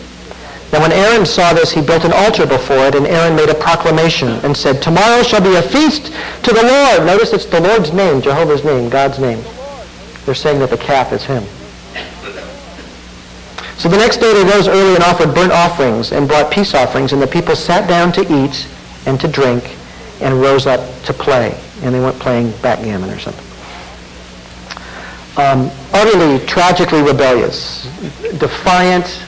Now 0.72 0.80
when 0.80 0.92
Aaron 0.92 1.26
saw 1.26 1.52
this, 1.52 1.70
he 1.70 1.82
built 1.82 2.04
an 2.04 2.12
altar 2.12 2.46
before 2.46 2.86
it, 2.86 2.94
and 2.94 3.06
Aaron 3.06 3.36
made 3.36 3.50
a 3.50 3.54
proclamation 3.54 4.28
and 4.42 4.56
said, 4.56 4.80
Tomorrow 4.80 5.22
shall 5.22 5.42
be 5.42 5.56
a 5.56 5.62
feast 5.62 6.06
to 6.44 6.54
the 6.54 6.62
Lord. 6.62 7.06
Notice 7.06 7.34
it's 7.34 7.44
the 7.44 7.60
Lord's 7.60 7.92
name, 7.92 8.22
Jehovah's 8.22 8.64
name, 8.64 8.88
God's 8.88 9.18
name. 9.18 9.42
They're 10.24 10.34
saying 10.34 10.60
that 10.60 10.70
the 10.70 10.78
calf 10.78 11.12
is 11.12 11.24
him. 11.24 11.44
So 13.76 13.88
the 13.88 13.98
next 13.98 14.18
day 14.18 14.32
they 14.32 14.44
rose 14.44 14.68
early 14.68 14.94
and 14.94 15.02
offered 15.02 15.34
burnt 15.34 15.52
offerings 15.52 16.12
and 16.12 16.26
brought 16.26 16.50
peace 16.52 16.72
offerings, 16.72 17.12
and 17.12 17.20
the 17.20 17.26
people 17.26 17.54
sat 17.54 17.88
down 17.88 18.12
to 18.12 18.22
eat 18.22 18.66
and 19.06 19.20
to 19.20 19.28
drink 19.28 19.76
and 20.22 20.40
rose 20.40 20.66
up 20.66 20.80
to 21.02 21.12
play. 21.12 21.60
And 21.82 21.94
they 21.94 22.00
went 22.00 22.18
playing 22.18 22.52
backgammon 22.62 23.10
or 23.10 23.18
something. 23.18 23.44
Um, 25.36 25.70
utterly, 25.92 26.44
tragically 26.46 27.00
rebellious, 27.02 27.84
defiant, 28.38 29.24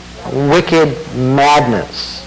wicked 0.51 0.89
madness. 1.17 2.23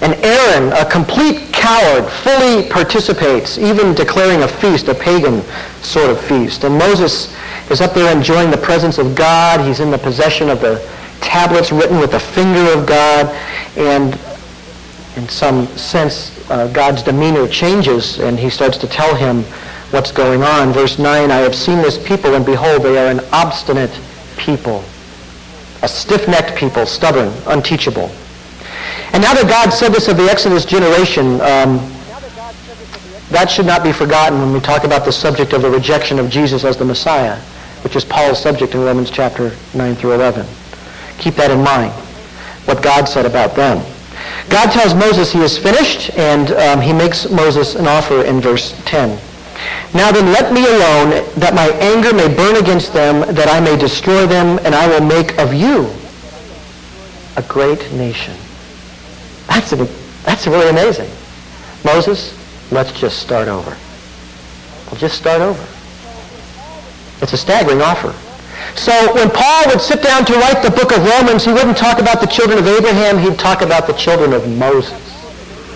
And 0.00 0.14
Aaron, 0.22 0.72
a 0.72 0.88
complete 0.88 1.52
coward, 1.52 2.08
fully 2.22 2.68
participates, 2.68 3.58
even 3.58 3.94
declaring 3.94 4.42
a 4.42 4.48
feast, 4.48 4.88
a 4.88 4.94
pagan 4.94 5.42
sort 5.82 6.10
of 6.10 6.20
feast. 6.20 6.64
And 6.64 6.78
Moses 6.78 7.34
is 7.70 7.80
up 7.80 7.94
there 7.94 8.14
enjoying 8.14 8.50
the 8.50 8.58
presence 8.58 8.98
of 8.98 9.14
God. 9.14 9.66
He's 9.66 9.80
in 9.80 9.90
the 9.90 9.98
possession 9.98 10.48
of 10.50 10.60
the 10.60 10.78
tablets 11.20 11.72
written 11.72 11.98
with 11.98 12.12
the 12.12 12.20
finger 12.20 12.72
of 12.72 12.86
God, 12.86 13.26
and 13.76 14.18
in 15.16 15.28
some 15.28 15.66
sense, 15.76 16.32
uh, 16.50 16.68
God's 16.68 17.02
demeanor 17.02 17.48
changes, 17.48 18.20
and 18.20 18.38
he 18.38 18.50
starts 18.50 18.78
to 18.78 18.86
tell 18.86 19.14
him 19.14 19.44
what's 19.90 20.12
going 20.12 20.42
on. 20.42 20.72
Verse 20.72 20.98
9, 20.98 21.30
I 21.30 21.36
have 21.36 21.54
seen 21.54 21.78
this 21.78 21.98
people, 22.06 22.34
and 22.34 22.44
behold, 22.44 22.82
they 22.82 22.98
are 22.98 23.10
an 23.10 23.20
obstinate 23.32 23.98
people, 24.36 24.84
a 25.82 25.88
stiff-necked 25.88 26.56
people, 26.56 26.86
stubborn, 26.86 27.32
unteachable. 27.46 28.10
And 29.12 29.22
now 29.22 29.34
that 29.34 29.48
God 29.48 29.70
said 29.70 29.92
this 29.92 30.08
of 30.08 30.16
the 30.16 30.24
Exodus 30.24 30.64
generation, 30.64 31.40
um, 31.40 31.78
that 33.30 33.50
should 33.50 33.66
not 33.66 33.82
be 33.82 33.92
forgotten 33.92 34.38
when 34.40 34.52
we 34.52 34.60
talk 34.60 34.84
about 34.84 35.04
the 35.04 35.12
subject 35.12 35.52
of 35.52 35.62
the 35.62 35.70
rejection 35.70 36.18
of 36.18 36.30
Jesus 36.30 36.64
as 36.64 36.76
the 36.76 36.84
Messiah, 36.84 37.36
which 37.82 37.96
is 37.96 38.04
Paul's 38.04 38.40
subject 38.40 38.74
in 38.74 38.80
Romans 38.80 39.10
chapter 39.10 39.52
9 39.74 39.94
through 39.96 40.12
11. 40.12 40.46
Keep 41.18 41.34
that 41.34 41.50
in 41.50 41.62
mind, 41.62 41.92
what 42.66 42.82
God 42.82 43.06
said 43.06 43.26
about 43.26 43.56
them. 43.56 43.84
God 44.48 44.70
tells 44.70 44.94
Moses 44.94 45.32
he 45.32 45.40
is 45.40 45.58
finished, 45.58 46.10
and 46.16 46.52
um, 46.52 46.80
he 46.80 46.92
makes 46.92 47.28
Moses 47.30 47.74
an 47.74 47.86
offer 47.86 48.22
in 48.22 48.40
verse 48.40 48.80
10. 48.84 49.18
Now 49.94 50.12
then 50.12 50.26
let 50.32 50.52
me 50.52 50.66
alone, 50.66 51.10
that 51.36 51.54
my 51.54 51.68
anger 51.80 52.12
may 52.12 52.32
burn 52.32 52.56
against 52.56 52.92
them, 52.92 53.20
that 53.34 53.48
I 53.48 53.60
may 53.60 53.76
destroy 53.76 54.26
them, 54.26 54.58
and 54.64 54.74
I 54.74 54.86
will 54.86 55.04
make 55.04 55.38
of 55.38 55.54
you 55.54 55.90
a 57.36 57.42
great 57.42 57.80
nation. 57.92 58.34
That's, 59.48 59.72
a, 59.72 59.76
that's 60.24 60.46
really 60.46 60.68
amazing. 60.68 61.10
Moses, 61.84 62.34
let's 62.72 62.92
just 62.92 63.20
start 63.20 63.48
over. 63.48 63.76
We'll 64.90 65.00
just 65.00 65.16
start 65.18 65.40
over. 65.40 65.62
It's 67.22 67.32
a 67.32 67.36
staggering 67.36 67.80
offer. 67.80 68.14
So 68.74 68.92
when 69.14 69.30
Paul 69.30 69.64
would 69.68 69.80
sit 69.80 70.02
down 70.02 70.24
to 70.26 70.32
write 70.34 70.62
the 70.62 70.70
book 70.70 70.92
of 70.92 71.04
Romans, 71.04 71.44
he 71.44 71.52
wouldn't 71.52 71.76
talk 71.76 71.98
about 71.98 72.20
the 72.20 72.26
children 72.26 72.58
of 72.58 72.66
Abraham, 72.66 73.18
he'd 73.18 73.38
talk 73.38 73.62
about 73.62 73.86
the 73.86 73.92
children 73.94 74.32
of 74.32 74.48
Moses. 74.58 75.00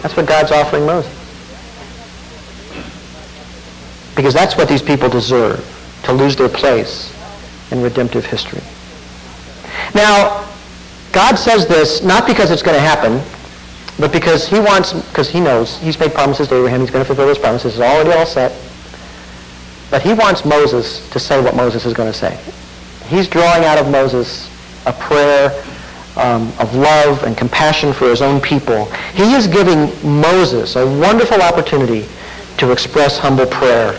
That's 0.02 0.16
what 0.16 0.26
God's 0.26 0.50
offering 0.50 0.86
Moses. 0.86 1.19
Because 4.16 4.34
that's 4.34 4.56
what 4.56 4.68
these 4.68 4.82
people 4.82 5.08
deserve, 5.08 5.64
to 6.04 6.12
lose 6.12 6.36
their 6.36 6.48
place 6.48 7.14
in 7.70 7.80
redemptive 7.80 8.24
history. 8.24 8.62
Now, 9.94 10.48
God 11.12 11.36
says 11.36 11.66
this 11.66 12.02
not 12.02 12.26
because 12.26 12.50
it's 12.50 12.62
going 12.62 12.76
to 12.76 12.80
happen, 12.80 13.20
but 13.98 14.12
because 14.12 14.48
he 14.48 14.58
wants, 14.60 14.92
because 14.92 15.28
he 15.28 15.40
knows, 15.40 15.78
he's 15.78 15.98
made 15.98 16.12
promises 16.12 16.48
to 16.48 16.56
Abraham, 16.56 16.80
he's 16.80 16.90
going 16.90 17.04
to 17.04 17.06
fulfill 17.06 17.26
those 17.26 17.38
promises, 17.38 17.74
it's 17.74 17.82
already 17.82 18.12
all 18.12 18.26
set. 18.26 18.52
But 19.90 20.02
he 20.02 20.12
wants 20.12 20.44
Moses 20.44 21.08
to 21.10 21.18
say 21.18 21.40
what 21.40 21.56
Moses 21.56 21.84
is 21.84 21.94
going 21.94 22.10
to 22.10 22.16
say 22.16 22.38
he's 23.10 23.26
drawing 23.26 23.64
out 23.64 23.76
of 23.76 23.90
Moses 23.90 24.48
a 24.86 24.92
prayer 24.92 25.50
um, 26.16 26.52
of 26.58 26.74
love 26.74 27.24
and 27.24 27.36
compassion 27.36 27.92
for 27.92 28.08
his 28.08 28.22
own 28.22 28.40
people. 28.40 28.86
He 29.14 29.34
is 29.34 29.46
giving 29.46 29.90
Moses 30.20 30.76
a 30.76 30.86
wonderful 30.86 31.42
opportunity 31.42 32.06
to 32.60 32.72
express 32.72 33.18
humble 33.18 33.46
prayer. 33.46 33.98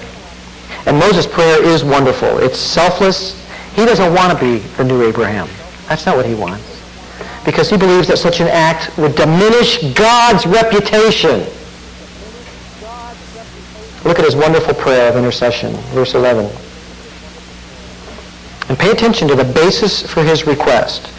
And 0.85 0.97
Moses' 0.97 1.27
prayer 1.27 1.63
is 1.63 1.83
wonderful. 1.83 2.37
It's 2.37 2.59
selfless. 2.59 3.37
He 3.75 3.85
doesn't 3.85 4.13
want 4.13 4.37
to 4.37 4.39
be 4.39 4.59
the 4.77 4.83
new 4.83 5.03
Abraham. 5.03 5.47
That's 5.87 6.05
not 6.05 6.15
what 6.15 6.25
he 6.25 6.35
wants. 6.35 6.63
Because 7.43 7.69
he 7.69 7.77
believes 7.77 8.07
that 8.07 8.17
such 8.17 8.39
an 8.39 8.47
act 8.47 8.95
would 8.97 9.15
diminish 9.15 9.81
God's 9.93 10.45
reputation. 10.45 11.39
Look 14.05 14.19
at 14.19 14.25
his 14.25 14.35
wonderful 14.35 14.73
prayer 14.75 15.09
of 15.09 15.17
intercession, 15.17 15.73
verse 15.93 16.13
11. 16.13 16.45
And 18.69 18.77
pay 18.77 18.91
attention 18.91 19.27
to 19.27 19.35
the 19.35 19.43
basis 19.43 20.01
for 20.01 20.23
his 20.23 20.45
request. 20.45 21.11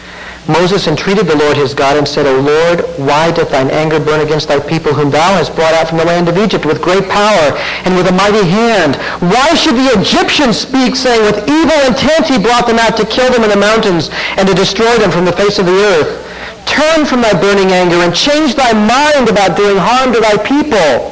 Moses 0.47 0.87
entreated 0.87 1.25
the 1.25 1.37
Lord 1.37 1.55
his 1.55 1.73
God 1.73 1.95
and 1.95 2.05
said, 2.05 2.27
O 2.27 2.35
Lord, 2.35 2.83
why 2.99 3.31
doth 3.31 3.51
thine 3.51 3.71
anger 3.71 3.97
burn 3.97 4.19
against 4.19 4.49
thy 4.49 4.59
people 4.59 4.93
whom 4.93 5.09
thou 5.09 5.39
hast 5.39 5.55
brought 5.55 5.73
out 5.73 5.87
from 5.87 5.97
the 5.97 6.05
land 6.05 6.27
of 6.27 6.37
Egypt 6.37 6.65
with 6.65 6.81
great 6.81 7.07
power 7.07 7.55
and 7.87 7.95
with 7.95 8.07
a 8.07 8.11
mighty 8.11 8.43
hand? 8.43 8.97
Why 9.23 9.55
should 9.55 9.75
the 9.75 9.95
Egyptians 9.95 10.59
speak, 10.59 10.97
saying, 10.97 11.23
With 11.23 11.47
evil 11.47 11.79
intent 11.87 12.27
he 12.27 12.43
brought 12.43 12.67
them 12.67 12.77
out 12.77 12.97
to 12.97 13.05
kill 13.07 13.31
them 13.31 13.43
in 13.43 13.51
the 13.51 13.55
mountains 13.55 14.09
and 14.35 14.45
to 14.47 14.53
destroy 14.53 14.97
them 14.97 15.11
from 15.11 15.23
the 15.23 15.31
face 15.31 15.59
of 15.59 15.65
the 15.65 15.79
earth? 15.79 16.19
Turn 16.67 17.05
from 17.05 17.21
thy 17.21 17.39
burning 17.39 17.71
anger 17.71 18.03
and 18.03 18.13
change 18.13 18.55
thy 18.55 18.73
mind 18.73 19.29
about 19.29 19.55
doing 19.55 19.77
harm 19.79 20.11
to 20.11 20.19
thy 20.19 20.35
people. 20.43 21.11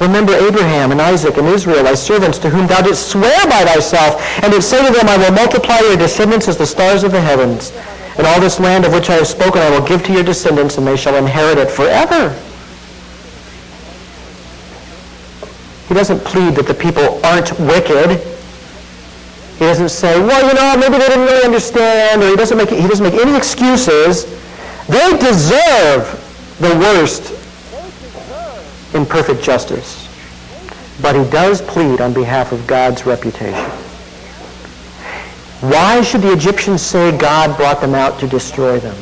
Remember 0.00 0.32
Abraham 0.32 0.90
and 0.90 1.02
Isaac 1.02 1.36
and 1.36 1.48
Israel, 1.48 1.84
thy 1.84 1.94
servants, 1.94 2.38
to 2.38 2.48
whom 2.48 2.66
thou 2.66 2.80
didst 2.80 3.08
swear 3.08 3.44
by 3.44 3.64
thyself, 3.64 4.20
and 4.42 4.52
didst 4.52 4.70
say 4.70 4.80
to 4.86 4.92
them, 4.92 5.08
I 5.08 5.18
will 5.18 5.32
multiply 5.32 5.80
your 5.80 5.96
descendants 5.96 6.48
as 6.48 6.56
the 6.56 6.66
stars 6.66 7.02
of 7.02 7.12
the 7.12 7.20
heavens. 7.20 7.72
And 8.18 8.26
all 8.26 8.40
this 8.40 8.58
land 8.58 8.84
of 8.84 8.92
which 8.92 9.10
I 9.10 9.14
have 9.14 9.26
spoken 9.26 9.60
I 9.60 9.70
will 9.70 9.86
give 9.86 10.02
to 10.04 10.12
your 10.12 10.22
descendants, 10.22 10.78
and 10.78 10.86
they 10.86 10.96
shall 10.96 11.16
inherit 11.16 11.58
it 11.58 11.70
forever. 11.70 12.34
He 15.88 15.94
doesn't 15.94 16.20
plead 16.24 16.54
that 16.54 16.66
the 16.66 16.74
people 16.74 17.24
aren't 17.24 17.52
wicked. 17.60 18.20
He 19.58 19.64
doesn't 19.64 19.90
say, 19.90 20.18
well, 20.18 20.46
you 20.48 20.54
know, 20.54 20.76
maybe 20.76 20.98
they 20.98 21.08
didn't 21.08 21.24
really 21.24 21.44
understand, 21.44 22.22
or 22.22 22.30
he 22.30 22.36
doesn't 22.36 22.58
make, 22.58 22.70
he 22.70 22.88
doesn't 22.88 23.04
make 23.04 23.20
any 23.20 23.36
excuses. 23.36 24.24
They 24.88 25.16
deserve 25.18 26.22
the 26.60 26.74
worst 26.78 27.32
in 28.94 29.06
perfect 29.06 29.42
justice. 29.42 30.08
But 31.02 31.14
he 31.14 31.30
does 31.30 31.60
plead 31.62 32.00
on 32.00 32.12
behalf 32.14 32.52
of 32.52 32.66
God's 32.66 33.04
reputation. 33.06 33.85
Why 35.60 36.02
should 36.02 36.22
the 36.22 36.32
Egyptians 36.32 36.82
say 36.82 37.16
God 37.16 37.56
brought 37.56 37.80
them 37.80 37.94
out 37.94 38.18
to 38.20 38.26
destroy 38.26 38.78
them? 38.78 38.96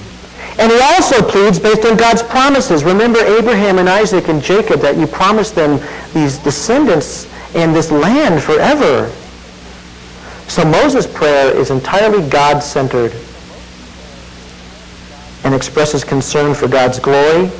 And 0.58 0.70
he 0.70 0.78
also 0.80 1.20
pleads 1.20 1.58
based 1.58 1.84
on 1.84 1.96
God's 1.96 2.22
promises. 2.22 2.84
Remember 2.84 3.18
Abraham 3.18 3.78
and 3.78 3.88
Isaac 3.88 4.28
and 4.28 4.40
Jacob 4.40 4.80
that 4.80 4.96
you 4.96 5.06
promised 5.06 5.56
them 5.56 5.80
these 6.12 6.38
descendants 6.38 7.28
and 7.56 7.74
this 7.74 7.90
land 7.90 8.40
forever. 8.42 9.10
So 10.46 10.64
Moses' 10.64 11.06
prayer 11.06 11.56
is 11.56 11.70
entirely 11.70 12.28
God-centered 12.28 13.12
and 15.42 15.54
expresses 15.54 16.04
concern 16.04 16.54
for 16.54 16.68
God's 16.68 16.98
glory, 16.98 17.50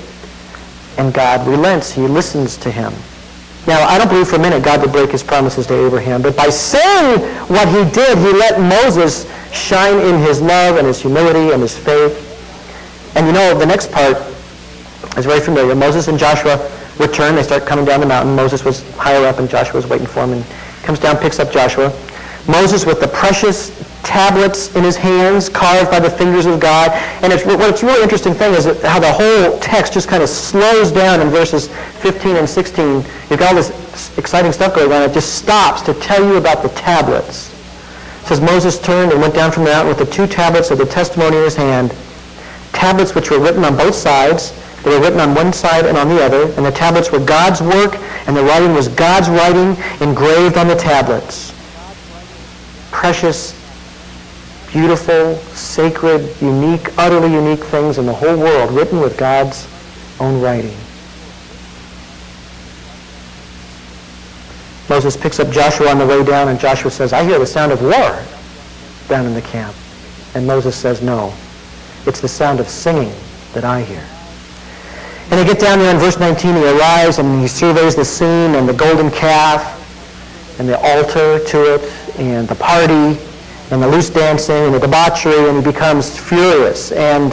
and 0.97 1.13
God 1.13 1.47
relents. 1.47 1.91
He 1.91 2.03
listens 2.03 2.57
to 2.59 2.71
him. 2.71 2.93
Now, 3.67 3.83
I 3.87 3.97
don't 3.97 4.09
believe 4.09 4.29
for 4.29 4.37
a 4.37 4.39
minute 4.39 4.63
God 4.63 4.83
would 4.83 4.93
break 4.93 5.11
his 5.11 5.23
promises 5.23 5.67
to 5.69 5.87
Abraham, 5.87 6.21
but 6.21 6.37
by 6.37 6.51
saying 6.51 7.21
what 7.49 7.67
he 7.69 7.91
did, 7.93 8.19
he 8.19 8.33
let 8.33 8.61
Moses 8.61 9.31
shine 9.53 9.99
in 10.01 10.21
his 10.21 10.43
love 10.43 10.77
and 10.77 10.87
his 10.87 11.01
humility 11.01 11.53
and 11.53 11.63
his 11.63 11.77
faith. 11.77 12.21
And 13.17 13.27
you 13.27 13.33
know, 13.33 13.59
the 13.59 13.67
next 13.67 13.91
part 13.91 14.17
is 15.17 15.25
very 15.25 15.41
familiar. 15.41 15.75
Moses 15.75 16.09
and 16.09 16.19
Joshua 16.19 16.59
return. 16.99 17.35
They 17.35 17.43
start 17.43 17.67
coming 17.67 17.85
down 17.85 18.01
the 18.01 18.07
mountain. 18.07 18.37
Moses 18.37 18.65
was 18.65 18.89
higher 18.97 19.27
up, 19.27 19.39
and 19.39 19.49
Joshua 19.49 19.77
was 19.77 19.87
waiting 19.87 20.07
for 20.07 20.25
him, 20.25 20.33
and 20.33 20.45
comes 20.83 20.99
down, 20.99 21.17
picks 21.17 21.39
up 21.39 21.51
Joshua. 21.51 21.93
Moses 22.47 22.85
with 22.85 23.01
the 23.01 23.09
precious 23.09 23.71
tablets 24.05 24.75
in 24.77 24.85
his 24.85 24.97
hands, 24.97 25.49
carved 25.49 25.91
by 25.91 25.99
the 25.99 26.11
fingers 26.11 26.47
of 26.47 26.61
God. 26.61 26.91
And 27.23 27.33
it's, 27.33 27.45
what's 27.45 27.83
really 27.83 28.03
interesting 28.03 28.35
thing 28.35 28.55
is 28.55 28.67
how 28.83 29.01
the 29.01 29.13
whole 29.13 29.59
text 29.59 29.95
just 29.95 30.09
kind 30.09 30.23
of 30.23 30.29
slows 30.29 30.93
down 30.93 31.21
in 31.21 31.29
verses 31.29 31.69
15 32.01 32.37
and 32.37 32.49
16. 32.49 32.87
You've 32.87 33.39
got 33.39 33.51
all 33.51 33.55
this 33.57 34.17
exciting 34.19 34.53
stuff 34.53 34.75
going 34.75 34.93
on. 34.93 35.03
It 35.03 35.13
just 35.13 35.35
stops 35.35 35.83
to 35.83 35.95
tell 35.95 36.25
you 36.25 36.37
about 36.37 36.63
the 36.63 36.69
tablets. 36.71 37.51
It 38.23 38.29
says 38.29 38.41
Moses 38.41 38.79
turned 38.79 39.13
and 39.13 39.21
went 39.21 39.35
down 39.35 39.51
from 39.51 39.65
the 39.65 39.71
mountain 39.71 39.89
with 39.89 39.99
the 39.99 40.13
two 40.15 40.27
tablets 40.27 40.71
of 40.71 40.79
the 40.79 40.87
testimony 40.87 41.37
in 41.37 41.45
his 41.45 41.57
hand, 41.57 41.95
tablets 42.73 43.15
which 43.15 43.31
were 43.31 43.39
written 43.39 43.65
on 43.65 43.77
both 43.77 43.95
sides. 43.95 44.53
They 44.83 44.91
were 44.91 45.01
written 45.01 45.21
on 45.21 45.35
one 45.35 45.53
side 45.53 45.87
and 45.87 45.97
on 45.97 46.09
the 46.09 46.23
other, 46.23 46.53
and 46.57 46.65
the 46.65 46.71
tablets 46.71 47.11
were 47.11 47.19
God's 47.19 47.63
work, 47.63 47.97
and 48.27 48.37
the 48.37 48.43
writing 48.45 48.75
was 48.75 48.89
God's 48.89 49.31
writing 49.31 49.77
engraved 50.01 50.59
on 50.59 50.69
the 50.69 50.75
tablets. 50.75 51.53
Precious 52.91 53.64
beautiful, 54.75 55.37
sacred, 55.55 56.29
unique, 56.43 56.99
utterly 56.99 57.33
unique 57.33 57.63
things 57.63 57.97
in 57.97 58.07
the 58.07 58.13
whole 58.13 58.37
world 58.37 58.73
written 58.73 58.99
with 58.99 59.17
God's 59.17 59.69
own 60.19 60.41
writing. 60.41 60.77
Moses 64.89 65.17
picks 65.17 65.39
up 65.39 65.49
Joshua 65.51 65.91
on 65.91 65.99
the 65.99 66.07
way 66.07 66.25
down, 66.25 66.49
and 66.49 66.59
Joshua 66.59 66.91
says, 66.91 67.13
I 67.13 67.23
hear 67.23 67.39
the 67.39 67.47
sound 67.47 67.71
of 67.71 67.81
war 67.83 68.21
down 69.09 69.27
in 69.27 69.33
the 69.33 69.43
camp. 69.43 69.77
And 70.35 70.45
Moses 70.45 70.75
says, 70.75 71.01
no, 71.01 71.33
it's 72.05 72.21
the 72.21 72.29
sound 72.29 72.59
of 72.59 72.69
singing 72.69 73.15
that 73.53 73.65
I 73.65 73.81
hear. 73.81 74.05
And 75.31 75.39
they 75.39 75.45
get 75.45 75.61
down 75.61 75.79
there 75.79 75.95
in 75.95 76.01
verse 76.01 76.19
19, 76.19 76.57
he 76.57 76.79
arrives 76.79 77.21
and 77.21 77.41
he 77.41 77.47
surveys 77.47 77.95
the 77.95 78.05
scene 78.05 78.57
and 78.57 78.69
the 78.69 78.75
golden 78.75 79.13
calf 79.13 79.81
and 80.59 80.69
the 80.69 80.79
altar 80.81 81.39
to 81.45 81.75
it 81.75 82.19
and 82.19 82.49
the 82.49 82.57
party 82.57 83.21
and 83.71 83.83
the 83.83 83.89
loose 83.89 84.11
dancing 84.11 84.65
and 84.67 84.75
the 84.75 84.79
debauchery, 84.79 85.49
and 85.49 85.59
he 85.59 85.73
becomes 85.73 86.19
furious. 86.19 86.93
And 86.93 87.33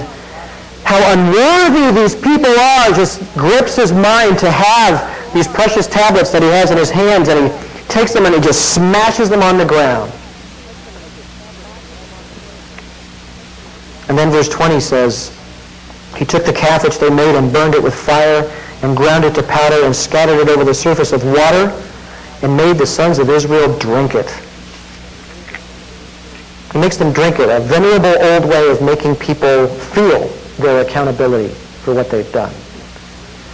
how 0.83 0.99
unworthy 1.13 1.99
these 1.99 2.15
people 2.15 2.49
are 2.49 2.91
just 2.91 3.21
grips 3.35 3.75
his 3.75 3.91
mind 3.91 4.39
to 4.39 4.49
have 4.49 5.33
these 5.33 5.47
precious 5.47 5.87
tablets 5.87 6.31
that 6.31 6.41
he 6.41 6.49
has 6.49 6.71
in 6.71 6.77
his 6.77 6.89
hands, 6.89 7.27
and 7.27 7.51
he 7.51 7.87
takes 7.87 8.13
them 8.13 8.25
and 8.25 8.33
he 8.33 8.41
just 8.41 8.73
smashes 8.73 9.29
them 9.29 9.41
on 9.41 9.57
the 9.57 9.65
ground. 9.65 10.11
And 14.09 14.17
then 14.17 14.29
verse 14.29 14.49
20 14.49 14.79
says, 14.79 15.37
He 16.17 16.25
took 16.25 16.43
the 16.43 16.53
calf 16.53 16.83
which 16.83 16.97
they 16.97 17.09
made 17.09 17.35
and 17.35 17.53
burned 17.53 17.75
it 17.75 17.81
with 17.81 17.95
fire 17.95 18.51
and 18.81 18.97
ground 18.97 19.23
it 19.23 19.35
to 19.35 19.43
powder 19.43 19.85
and 19.85 19.95
scattered 19.95 20.39
it 20.39 20.49
over 20.49 20.63
the 20.63 20.73
surface 20.73 21.13
of 21.13 21.23
water 21.23 21.71
and 22.41 22.57
made 22.57 22.77
the 22.77 22.85
sons 22.85 23.19
of 23.19 23.29
Israel 23.29 23.77
drink 23.77 24.15
it. 24.15 24.27
He 26.71 26.79
makes 26.79 26.97
them 26.97 27.11
drink 27.11 27.39
it, 27.39 27.49
a 27.49 27.59
venerable 27.59 28.15
old 28.23 28.45
way 28.45 28.69
of 28.69 28.81
making 28.81 29.17
people 29.17 29.67
feel 29.67 30.27
their 30.57 30.81
accountability 30.81 31.53
for 31.83 31.93
what 31.93 32.09
they've 32.09 32.31
done. 32.31 32.53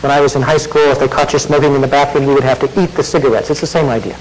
When 0.02 0.12
I 0.12 0.22
was 0.22 0.36
in 0.36 0.44
high 0.44 0.58
school, 0.58 0.92
if 0.92 1.00
they 1.00 1.08
caught 1.08 1.34
you 1.34 1.40
smoking 1.40 1.74
in 1.74 1.82
the 1.82 1.88
bathroom, 1.88 2.28
you 2.28 2.36
would 2.36 2.44
have 2.44 2.60
to 2.60 2.82
eat 2.82 2.92
the 2.92 3.04
cigarettes. 3.04 3.50
It's 3.50 3.62
the 3.62 3.68
same 3.68 3.90
idea. 3.90 4.14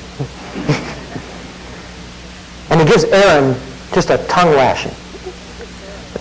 and 2.71 2.81
he 2.81 2.87
gives 2.87 3.05
Aaron 3.05 3.55
just 3.93 4.09
a 4.09 4.17
tongue 4.29 4.55
lashing. 4.55 4.95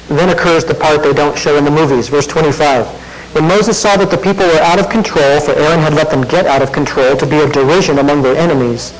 Then 0.09 0.29
occurs 0.29 0.65
the 0.65 0.75
part 0.75 1.01
they 1.01 1.13
don't 1.13 1.37
show 1.37 1.57
in 1.57 1.63
the 1.63 1.71
movies, 1.71 2.09
verse 2.09 2.27
25. 2.27 2.85
When 3.33 3.47
Moses 3.47 3.79
saw 3.79 3.95
that 3.97 4.11
the 4.11 4.17
people 4.17 4.45
were 4.45 4.59
out 4.59 4.79
of 4.79 4.89
control, 4.89 5.39
for 5.39 5.53
Aaron 5.53 5.79
had 5.79 5.93
let 5.93 6.09
them 6.09 6.23
get 6.23 6.45
out 6.45 6.61
of 6.61 6.71
control 6.71 7.15
to 7.15 7.25
be 7.25 7.39
a 7.39 7.49
derision 7.49 7.99
among 7.99 8.21
their 8.21 8.35
enemies, 8.35 8.93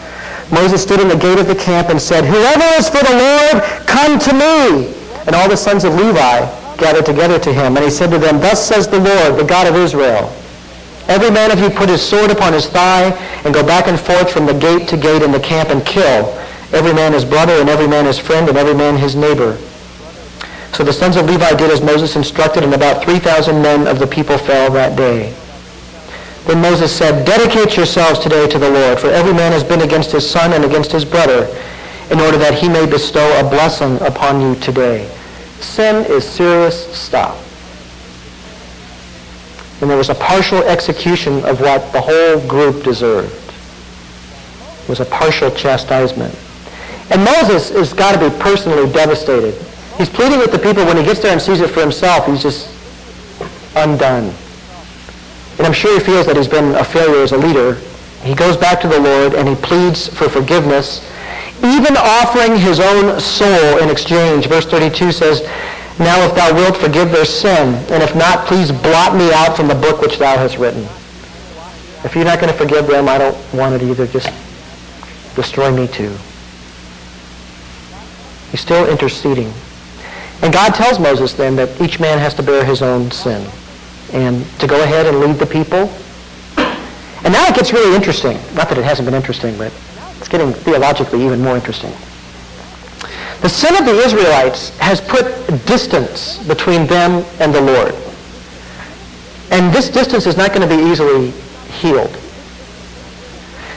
Moses 0.51 0.84
stood 0.84 0.99
in 0.99 1.08
the 1.08 1.15
gate 1.15 1.39
of 1.39 1.47
the 1.47 1.55
camp 1.55 1.89
and 1.89 2.01
said, 2.01 2.23
Whoever 2.23 2.65
is 2.77 2.89
for 2.89 3.03
the 3.03 3.17
Lord, 3.17 3.63
come 3.88 4.19
to 4.19 4.34
me. 4.34 4.93
And 5.25 5.36
all 5.36 5.49
the 5.49 5.58
sons 5.58 5.84
of 5.84 5.95
Levi 5.95 6.45
gathered 6.77 7.05
together 7.05 7.39
to 7.39 7.53
him. 7.53 7.75
And 7.75 7.84
he 7.84 7.89
said 7.89 8.12
to 8.12 8.19
them, 8.19 8.39
Thus 8.39 8.63
says 8.65 8.88
the 8.88 8.99
Lord, 8.99 9.39
the 9.39 9.43
God 9.43 9.67
of 9.67 9.75
Israel, 9.75 10.31
Every 11.08 11.29
man 11.29 11.51
of 11.51 11.60
you 11.60 11.69
put 11.69 11.89
his 11.89 12.01
sword 12.01 12.31
upon 12.31 12.53
his 12.53 12.67
thigh 12.67 13.12
and 13.43 13.53
go 13.53 13.63
back 13.63 13.88
and 13.88 13.99
forth 13.99 14.31
from 14.31 14.45
the 14.45 14.53
gate 14.53 14.88
to 14.89 14.97
gate 14.97 15.21
in 15.21 15.31
the 15.31 15.39
camp 15.39 15.69
and 15.69 15.86
kill 15.86 16.34
every 16.73 16.93
man 16.93 17.13
his 17.13 17.23
brother 17.23 17.53
and 17.53 17.69
every 17.69 17.88
man 17.88 18.05
his 18.05 18.17
friend 18.17 18.49
and 18.49 18.58
every 18.58 18.73
man 18.73 18.97
his 18.97 19.15
neighbor. 19.15 19.58
So 20.73 20.84
the 20.84 20.91
sons 20.91 21.15
of 21.15 21.25
Levi 21.25 21.55
did 21.55 21.71
as 21.71 21.81
Moses 21.81 22.15
instructed, 22.15 22.63
and 22.63 22.73
about 22.73 23.03
3,000 23.03 23.62
men 23.62 23.88
of 23.88 23.99
the 23.99 24.08
people 24.08 24.38
fell 24.38 24.71
that 24.71 24.97
day. 24.97 25.34
Then 26.45 26.62
Moses 26.62 26.95
said, 26.95 27.25
Dedicate 27.25 27.75
yourselves 27.75 28.19
today 28.19 28.47
to 28.47 28.60
the 28.60 28.69
Lord, 28.69 28.99
for 28.99 29.08
every 29.08 29.34
man 29.34 29.51
has 29.51 29.63
been 29.63 29.81
against 29.81 30.12
his 30.12 30.29
son 30.29 30.53
and 30.53 30.63
against 30.63 30.91
his 30.91 31.03
brother, 31.03 31.47
in 32.12 32.19
order 32.19 32.38
that 32.38 32.53
he 32.53 32.69
may 32.69 32.86
bestow 32.86 33.25
a 33.39 33.49
blessing 33.49 33.99
upon 34.01 34.39
you 34.39 34.55
today. 34.55 35.10
Sin 35.60 36.05
is 36.05 36.23
serious 36.23 36.86
stuff. 36.95 37.41
And 39.81 39.89
there 39.89 39.97
was 39.97 40.10
a 40.10 40.15
partial 40.15 40.60
execution 40.60 41.43
of 41.45 41.60
what 41.60 41.91
the 41.91 42.01
whole 42.01 42.47
group 42.47 42.84
deserved. 42.84 43.34
It 44.84 44.89
was 44.89 44.99
a 44.99 45.05
partial 45.05 45.49
chastisement. 45.49 46.34
And 47.10 47.23
Moses 47.23 47.71
has 47.71 47.91
got 47.91 48.19
to 48.19 48.29
be 48.29 48.36
personally 48.39 48.91
devastated. 48.91 49.55
He's 49.97 50.10
pleading 50.10 50.38
with 50.38 50.51
the 50.51 50.60
people 50.60 50.86
when 50.86 50.97
he 50.97 51.03
gets 51.03 51.21
there 51.21 51.31
and 51.31 51.41
sees 51.41 51.60
it 51.60 51.71
for 51.71 51.81
himself. 51.81 52.27
He's 52.27 52.43
just 52.43 52.69
undone. 53.75 54.31
And 55.58 55.65
I'm 55.65 55.74
sure 55.74 55.98
he 55.98 56.04
feels 56.04 56.26
that 56.26 56.36
he's 56.36 56.48
been 56.48 56.76
a 56.76 56.84
failure 56.84 57.24
as 57.24 57.32
a 57.32 57.38
leader. 57.38 57.76
He 58.24 58.36
goes 58.36 58.58
back 58.58 58.82
to 58.82 58.88
the 58.88 59.00
Lord 59.00 59.34
and 59.34 59.48
he 59.48 59.56
pleads 59.56 60.08
for 60.10 60.28
forgiveness, 60.28 61.00
even 61.63 61.96
offering 61.96 62.58
his 62.58 62.80
own 62.80 63.20
soul 63.22 63.78
in 63.78 63.89
exchange. 63.89 64.48
Verse 64.48 64.65
32 64.65 65.13
says, 65.13 65.44
Now 65.98 66.20
if 66.26 66.36
thou 66.36 66.54
wilt 66.54 66.76
forgive 66.76 67.12
their 67.12 67.26
sin, 67.26 67.76
and 67.89 68.04
if 68.04 68.15
not, 68.15 68.48
please 68.48 68.72
blot 68.72 69.15
me 69.15 69.32
out 69.32 69.56
from 69.56 69.68
the 69.68 69.76
book 69.76 70.02
which 70.02 70.18
thou 70.18 70.38
hast 70.38 70.58
written. 70.58 70.84
If 72.04 72.15
you're 72.15 72.26
not 72.26 72.41
going 72.41 72.52
to 72.52 72.58
forgive 72.58 72.88
them, 72.88 73.08
I 73.08 73.18
don't 73.18 73.38
want 73.54 73.76
it 73.76 73.82
either. 73.82 74.08
Just 74.08 74.30
destroy 75.36 75.72
me 75.72 75.88
too. 75.88 76.12
He's 78.52 78.62
still 78.62 78.89
interceding. 78.89 79.52
And 80.41 80.52
God 80.52 80.76
tells 80.76 81.00
Moses 81.00 81.34
then 81.34 81.56
that 81.56 81.80
each 81.80 82.00
man 82.00 82.20
has 82.20 82.34
to 82.36 82.44
bear 82.44 82.65
his 82.65 82.82
own 82.82 83.10
sin 83.10 83.50
and 84.13 84.46
to 84.60 84.68
go 84.68 84.82
ahead 84.84 85.06
and 85.06 85.20
lead 85.20 85.38
the 85.38 85.46
people. 85.46 85.89
And 87.24 87.34
now 87.34 87.48
it 87.48 87.56
gets 87.56 87.74
really 87.74 87.96
interesting. 87.96 88.38
Not 88.56 88.70
that 88.70 88.78
it 88.78 88.84
hasn't 88.84 89.06
been 89.06 89.15
interesting, 89.15 89.58
but 89.58 89.74
it's 90.18 90.28
getting 90.28 90.54
theologically 90.54 91.24
even 91.24 91.41
more 91.41 91.56
interesting. 91.56 91.91
The 93.41 93.50
sin 93.50 93.76
of 93.76 93.86
the 93.86 93.98
Israelites 94.00 94.78
has 94.80 95.02
put 95.02 95.26
distance 95.65 96.39
between 96.48 96.88
them 96.88 97.26
and 97.39 97.54
the 97.54 97.62
Lord. 97.62 97.94
And 99.52 99.74
this 99.74 99.89
distance 99.89 100.26
is 100.26 100.38
not 100.38 100.54
going 100.54 100.68
to 100.68 100.76
be 100.76 100.82
easily 100.82 101.32
healed. 101.80 102.15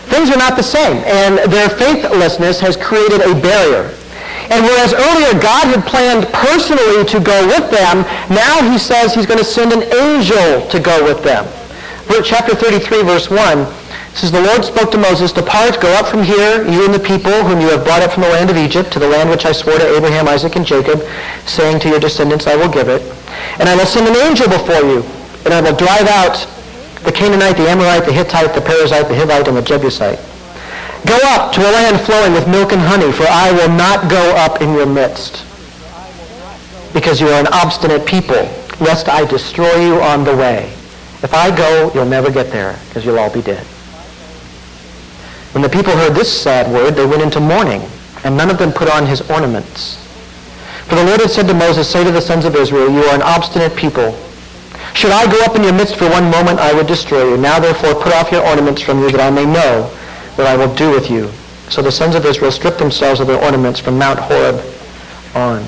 Things 0.09 0.31
are 0.31 0.38
not 0.38 0.57
the 0.57 0.62
same, 0.62 0.97
and 1.05 1.38
their 1.53 1.69
faithlessness 1.69 2.61
has 2.61 2.77
created 2.77 3.21
a 3.21 3.35
barrier. 3.41 3.95
And 4.51 4.65
whereas 4.65 4.95
earlier 4.95 5.33
God 5.41 5.69
had 5.69 5.85
planned 5.85 6.27
personally 6.33 7.05
to 7.05 7.21
go 7.21 7.47
with 7.47 7.71
them, 7.71 8.03
now 8.33 8.65
he 8.71 8.79
says 8.79 9.15
he's 9.15 9.27
going 9.27 9.39
to 9.39 9.45
send 9.45 9.73
an 9.73 9.85
angel 9.93 10.67
to 10.69 10.81
go 10.81 11.05
with 11.05 11.23
them. 11.23 11.45
Chapter 12.25 12.55
33, 12.55 13.03
verse 13.03 13.29
1 13.31 13.67
says, 14.15 14.33
The 14.33 14.41
Lord 14.41 14.65
spoke 14.65 14.91
to 14.93 14.99
Moses, 14.99 15.33
Depart, 15.33 15.81
go 15.81 15.93
up 15.95 16.09
from 16.09 16.23
here, 16.23 16.67
you 16.67 16.85
and 16.85 16.95
the 16.95 16.99
people 16.99 17.33
whom 17.45 17.61
you 17.61 17.69
have 17.69 17.85
brought 17.85 18.03
up 18.03 18.13
from 18.13 18.23
the 18.23 18.31
land 18.31 18.51
of 18.51 18.57
Egypt, 18.57 18.91
to 18.93 18.99
the 18.99 19.07
land 19.07 19.31
which 19.31 19.45
I 19.45 19.53
swore 19.53 19.79
to 19.79 19.97
Abraham, 19.97 20.27
Isaac, 20.27 20.57
and 20.57 20.67
Jacob, 20.67 21.07
saying 21.47 21.81
to 21.81 21.89
your 21.89 22.01
descendants, 22.01 22.47
I 22.47 22.57
will 22.57 22.69
give 22.69 22.89
it. 22.89 23.03
And 23.61 23.69
I 23.69 23.77
will 23.77 23.87
send 23.87 24.09
an 24.09 24.17
angel 24.17 24.49
before 24.49 24.81
you, 24.81 25.05
and 25.45 25.55
I 25.55 25.61
will 25.61 25.77
drive 25.77 26.09
out 26.09 26.49
the 27.05 27.13
Canaanite, 27.13 27.57
the 27.57 27.69
Amorite, 27.69 28.07
the 28.07 28.13
Hittite, 28.13 28.55
the 28.55 28.61
Perizzite, 28.61 29.09
the 29.09 29.15
Hivite, 29.15 29.47
and 29.47 29.57
the 29.57 29.63
Jebusite. 29.63 30.19
Go 31.09 31.18
up 31.25 31.55
to 31.55 31.62
a 31.62 31.73
land 31.73 31.99
flowing 32.05 32.35
with 32.35 32.47
milk 32.47 32.71
and 32.71 32.83
honey, 32.83 33.11
for 33.12 33.25
I 33.25 33.51
will 33.51 33.71
not 33.71 34.11
go 34.11 34.37
up 34.37 34.61
in 34.61 34.75
your 34.75 34.85
midst, 34.85 35.42
because 36.92 37.18
you 37.18 37.29
are 37.29 37.40
an 37.40 37.47
obstinate 37.47 38.05
people, 38.05 38.37
lest 38.79 39.09
I 39.09 39.25
destroy 39.25 39.75
you 39.77 40.03
on 40.03 40.23
the 40.25 40.37
way. 40.37 40.71
If 41.23 41.33
I 41.33 41.49
go, 41.57 41.90
you'll 41.94 42.05
never 42.05 42.31
get 42.31 42.51
there, 42.51 42.79
because 42.88 43.07
you'll 43.07 43.18
all 43.18 43.33
be 43.33 43.40
dead. 43.40 43.64
When 45.55 45.62
the 45.62 45.68
people 45.71 45.97
heard 45.97 46.14
this 46.14 46.31
sad 46.31 46.71
word, 46.71 46.90
they 46.94 47.07
went 47.07 47.23
into 47.23 47.40
mourning, 47.40 47.81
and 48.25 48.37
none 48.37 48.51
of 48.51 48.59
them 48.59 48.71
put 48.71 48.90
on 48.90 49.07
his 49.07 49.23
ornaments. 49.31 49.97
For 50.88 50.94
the 50.97 51.05
Lord 51.05 51.21
had 51.21 51.31
said 51.31 51.47
to 51.49 51.55
Moses, 51.55 51.88
Say 51.90 52.05
to 52.05 52.12
the 52.12 52.21
sons 52.21 52.44
of 52.44 52.55
Israel, 52.55 52.90
You 52.92 53.05
are 53.05 53.14
an 53.14 53.23
obstinate 53.23 53.75
people. 53.75 54.12
Should 54.92 55.12
I 55.12 55.25
go 55.25 55.42
up 55.44 55.57
in 55.57 55.64
your 55.64 55.73
midst 55.73 55.97
for 55.97 56.11
one 56.11 56.31
moment, 56.31 56.61
I 56.61 56.75
would 56.75 56.87
destroy 56.87 57.31
you. 57.31 57.38
Now 57.38 57.59
therefore 57.59 57.94
put 57.94 58.12
off 58.12 58.31
your 58.31 58.44
ornaments 58.44 58.83
from 58.83 59.01
you, 59.01 59.11
that 59.11 59.21
I 59.21 59.31
may 59.31 59.47
know 59.47 59.90
what 60.38 60.46
I 60.46 60.57
will 60.57 60.72
do 60.74 60.90
with 60.90 61.11
you. 61.11 61.31
So 61.68 61.83
the 61.83 61.92
sons 61.92 62.14
of 62.14 62.24
Israel 62.24 62.53
stripped 62.53 62.79
themselves 62.79 63.20
of 63.20 63.27
their 63.27 63.42
ornaments 63.42 63.81
from 63.81 63.98
Mount 63.98 64.18
Horeb 64.18 64.64
on. 65.35 65.66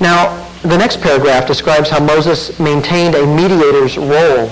Now, 0.00 0.46
the 0.62 0.78
next 0.78 1.00
paragraph 1.00 1.46
describes 1.46 1.90
how 1.90 2.00
Moses 2.00 2.58
maintained 2.58 3.14
a 3.14 3.26
mediator's 3.26 3.98
role 3.98 4.50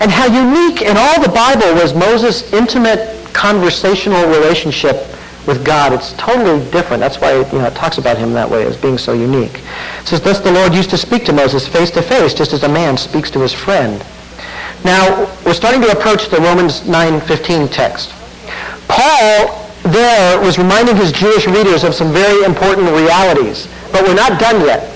and 0.00 0.10
how 0.10 0.26
unique 0.26 0.82
in 0.82 0.96
all 0.96 1.20
the 1.20 1.28
Bible 1.28 1.74
was 1.74 1.92
Moses' 1.92 2.52
intimate 2.52 3.16
conversational 3.32 4.28
relationship 4.28 4.96
with 5.46 5.64
God. 5.64 5.92
It's 5.92 6.12
totally 6.12 6.64
different. 6.70 7.00
That's 7.00 7.20
why 7.20 7.34
you 7.34 7.58
know, 7.58 7.66
it 7.66 7.74
talks 7.74 7.98
about 7.98 8.16
him 8.16 8.32
that 8.34 8.48
way 8.48 8.64
as 8.64 8.76
being 8.76 8.98
so 8.98 9.12
unique. 9.12 9.60
It 10.00 10.06
says, 10.06 10.20
Thus 10.20 10.40
the 10.40 10.52
Lord 10.52 10.74
used 10.74 10.90
to 10.90 10.98
speak 10.98 11.24
to 11.24 11.32
Moses 11.32 11.66
face 11.66 11.90
to 11.92 12.02
face, 12.02 12.34
just 12.34 12.52
as 12.52 12.62
a 12.62 12.68
man 12.68 12.96
speaks 12.96 13.30
to 13.32 13.40
his 13.40 13.52
friend. 13.52 14.04
Now, 14.84 15.30
we're 15.44 15.54
starting 15.54 15.82
to 15.82 15.90
approach 15.90 16.28
the 16.28 16.38
Romans 16.38 16.82
9.15 16.82 17.72
text. 17.72 18.14
Paul 18.88 19.68
there 19.92 20.40
was 20.40 20.58
reminding 20.58 20.96
his 20.96 21.12
Jewish 21.12 21.46
readers 21.46 21.84
of 21.84 21.94
some 21.94 22.12
very 22.12 22.44
important 22.44 22.90
realities, 22.90 23.68
but 23.92 24.02
we're 24.02 24.14
not 24.14 24.40
done 24.40 24.64
yet. 24.64 24.94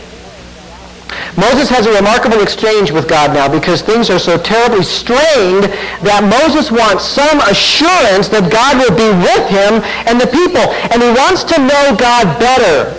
Moses 1.37 1.69
has 1.71 1.87
a 1.87 1.93
remarkable 1.93 2.43
exchange 2.43 2.91
with 2.91 3.09
God 3.09 3.33
now 3.33 3.49
because 3.49 3.81
things 3.81 4.11
are 4.11 4.19
so 4.19 4.37
terribly 4.37 4.85
strained 4.85 5.65
that 6.05 6.21
Moses 6.21 6.71
wants 6.71 7.05
some 7.05 7.41
assurance 7.49 8.29
that 8.29 8.53
God 8.53 8.77
will 8.77 8.93
be 8.93 9.09
with 9.17 9.45
him 9.49 9.81
and 10.05 10.21
the 10.21 10.29
people. 10.29 10.61
And 10.93 11.01
he 11.01 11.09
wants 11.09 11.45
to 11.49 11.57
know 11.57 11.97
God 11.97 12.29
better. 12.37 12.93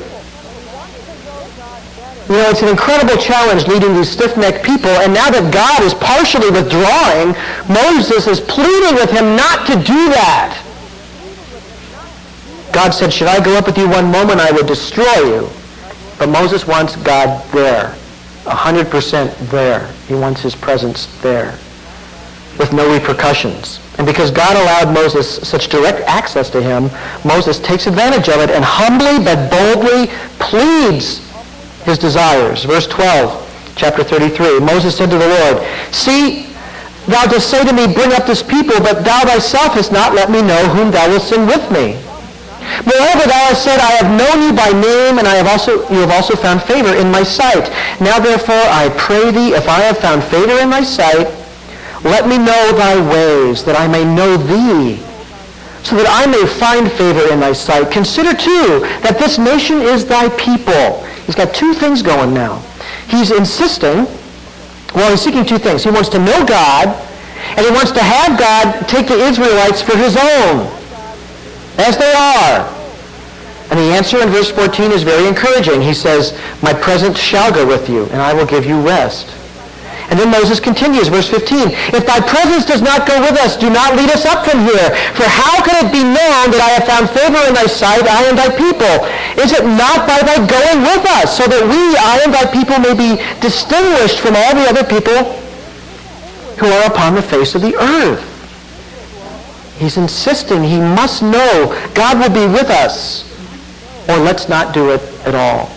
You 2.30 2.36
know, 2.36 2.50
it's 2.50 2.62
an 2.62 2.70
incredible 2.70 3.18
challenge 3.18 3.68
leading 3.68 3.94
these 3.94 4.10
stiff-necked 4.10 4.64
people. 4.64 4.90
And 5.04 5.14
now 5.14 5.30
that 5.30 5.52
God 5.52 5.84
is 5.84 5.94
partially 5.94 6.50
withdrawing, 6.52 7.36
Moses 7.68 8.28
is 8.28 8.40
pleading 8.40 8.96
with 8.96 9.12
him 9.12 9.36
not 9.36 9.68
to 9.68 9.76
do 9.76 10.08
that. 10.16 10.56
God 12.72 12.92
said, 12.92 13.12
should 13.12 13.28
I 13.28 13.44
go 13.44 13.58
up 13.58 13.68
with 13.68 13.78
you 13.78 13.90
one 13.90 14.10
moment, 14.10 14.40
I 14.40 14.52
would 14.52 14.68
destroy 14.68 15.36
you. 15.36 15.50
But 16.18 16.30
Moses 16.30 16.66
wants 16.66 16.96
God 16.96 17.44
there. 17.52 17.94
100% 18.46 19.50
there. 19.50 19.88
He 20.08 20.16
wants 20.16 20.42
his 20.42 20.56
presence 20.56 21.08
there 21.22 21.58
with 22.58 22.72
no 22.72 22.92
repercussions. 22.92 23.80
And 23.98 24.08
because 24.08 24.32
God 24.32 24.56
allowed 24.56 24.94
Moses 24.94 25.46
such 25.48 25.68
direct 25.68 26.00
access 26.08 26.50
to 26.52 26.62
him, 26.62 26.90
Moses 27.26 27.60
takes 27.60 27.86
advantage 27.86 28.30
of 28.30 28.40
it 28.42 28.50
and 28.50 28.64
humbly 28.64 29.24
but 29.24 29.52
boldly 29.52 30.08
pleads 30.40 31.33
his 31.86 31.98
desires. 31.98 32.64
Verse 32.64 32.88
12, 32.88 33.74
chapter 33.76 34.04
33. 34.04 34.60
Moses 34.60 34.96
said 34.96 35.10
to 35.10 35.18
the 35.18 35.28
Lord, 35.28 35.64
See, 35.94 36.48
thou 37.08 37.26
dost 37.28 37.50
say 37.50 37.64
to 37.64 37.74
me, 37.74 37.94
Bring 37.94 38.14
up 38.14 38.26
this 38.26 38.44
people, 38.44 38.80
but 38.80 39.04
thou 39.04 39.22
thyself 39.22 39.74
hast 39.74 39.92
not 39.92 40.14
let 40.14 40.32
me 40.32 40.42
know 40.42 40.68
whom 40.70 40.92
thou 40.92 41.08
wilt 41.10 41.24
send 41.24 41.48
with 41.48 41.64
me. 41.72 42.00
Moreover, 42.88 43.28
thou 43.28 43.44
hast 43.52 43.64
said, 43.64 43.80
I 43.80 43.92
have 44.00 44.10
known 44.18 44.48
you 44.48 44.54
by 44.56 44.72
name, 44.72 45.20
and 45.20 45.28
I 45.28 45.36
have 45.36 45.48
also, 45.48 45.84
you 45.92 46.00
have 46.00 46.12
also 46.12 46.36
found 46.36 46.64
favor 46.64 46.96
in 46.96 47.12
my 47.12 47.24
sight. 47.24 47.70
Now 48.00 48.20
therefore, 48.20 48.56
I 48.56 48.90
pray 48.98 49.32
thee, 49.32 49.54
if 49.54 49.68
I 49.68 49.82
have 49.82 49.98
found 49.98 50.24
favor 50.24 50.58
in 50.60 50.70
thy 50.70 50.84
sight, 50.84 51.28
let 52.04 52.28
me 52.28 52.38
know 52.38 52.72
thy 52.74 52.96
ways, 53.12 53.64
that 53.64 53.80
I 53.80 53.88
may 53.88 54.04
know 54.04 54.38
thee, 54.38 54.98
so 55.84 55.96
that 55.98 56.08
I 56.08 56.26
may 56.26 56.46
find 56.48 56.92
favor 56.92 57.32
in 57.32 57.42
thy 57.42 57.54
sight. 57.54 57.92
Consider, 57.92 58.34
too, 58.34 58.80
that 59.04 59.20
this 59.20 59.38
nation 59.38 59.82
is 59.82 60.06
thy 60.06 60.30
people. 60.38 61.06
He's 61.26 61.36
got 61.36 61.54
two 61.54 61.74
things 61.74 62.02
going 62.02 62.34
now. 62.34 62.60
He's 63.08 63.32
insisting, 63.32 64.06
well, 64.94 65.10
he's 65.10 65.22
seeking 65.22 65.46
two 65.46 65.58
things. 65.58 65.84
He 65.84 65.90
wants 65.90 66.10
to 66.10 66.20
know 66.20 66.46
God, 66.46 66.88
and 67.58 67.66
he 67.66 67.72
wants 67.72 67.92
to 67.92 68.04
have 68.04 68.38
God 68.38 68.88
take 68.88 69.08
the 69.08 69.20
Israelites 69.20 69.82
for 69.82 69.98
his 69.98 70.16
own 70.18 70.68
as 71.78 71.98
they 71.98 72.14
are. 72.14 72.70
And 73.70 73.80
the 73.80 73.96
answer 73.96 74.22
in 74.22 74.30
verse 74.30 74.52
14 74.52 74.92
is 74.92 75.04
very 75.04 75.28
encouraging. 75.28 75.82
He 75.82 75.94
says, 75.94 76.40
My 76.62 76.74
presence 76.74 77.18
shall 77.18 77.52
go 77.52 77.66
with 77.66 77.90
you, 77.90 78.06
and 78.06 78.22
I 78.22 78.34
will 78.34 78.46
give 78.46 78.66
you 78.66 78.80
rest. 78.82 79.28
And 80.10 80.20
then 80.20 80.30
Moses 80.30 80.60
continues, 80.60 81.08
verse 81.08 81.30
15, 81.30 81.72
If 81.96 82.06
thy 82.06 82.20
presence 82.20 82.66
does 82.66 82.82
not 82.82 83.08
go 83.08 83.20
with 83.22 83.40
us, 83.40 83.56
do 83.56 83.70
not 83.70 83.96
lead 83.96 84.10
us 84.10 84.26
up 84.26 84.46
from 84.46 84.66
here. 84.68 84.92
For 85.16 85.24
how 85.24 85.64
can 85.64 85.80
it 85.86 85.92
be 85.92 86.04
known 86.04 86.52
that 86.52 86.60
I 86.60 86.76
have 86.76 86.86
found 86.86 87.10
favor 87.10 87.40
in 87.48 87.56
thy 87.56 87.68
sight, 87.68 88.04
I 88.04 88.28
and 88.28 88.38
thy 88.38 88.52
people? 88.52 89.08
Is 89.40 89.56
it 89.56 89.64
not 89.64 90.06
by 90.06 90.20
thy 90.22 90.44
going 90.44 90.84
with 90.84 91.04
us, 91.24 91.38
so 91.38 91.48
that 91.48 91.64
we, 91.64 91.82
I 91.96 92.22
and 92.28 92.34
thy 92.34 92.46
people, 92.52 92.78
may 92.84 92.94
be 92.94 93.22
distinguished 93.40 94.20
from 94.20 94.36
all 94.36 94.54
the 94.54 94.68
other 94.68 94.84
people 94.84 95.40
who 96.60 96.68
are 96.68 96.86
upon 96.86 97.16
the 97.16 97.24
face 97.24 97.56
of 97.56 97.62
the 97.62 97.76
earth? 97.76 98.22
He's 99.80 99.98
insisting 99.98 100.64
he 100.64 100.80
must 100.80 101.24
know 101.24 101.74
God 101.94 102.20
will 102.20 102.34
be 102.34 102.52
with 102.52 102.70
us, 102.70 103.26
or 104.08 104.18
let's 104.18 104.48
not 104.48 104.74
do 104.74 104.92
it 104.92 105.02
at 105.26 105.34
all. 105.34 105.72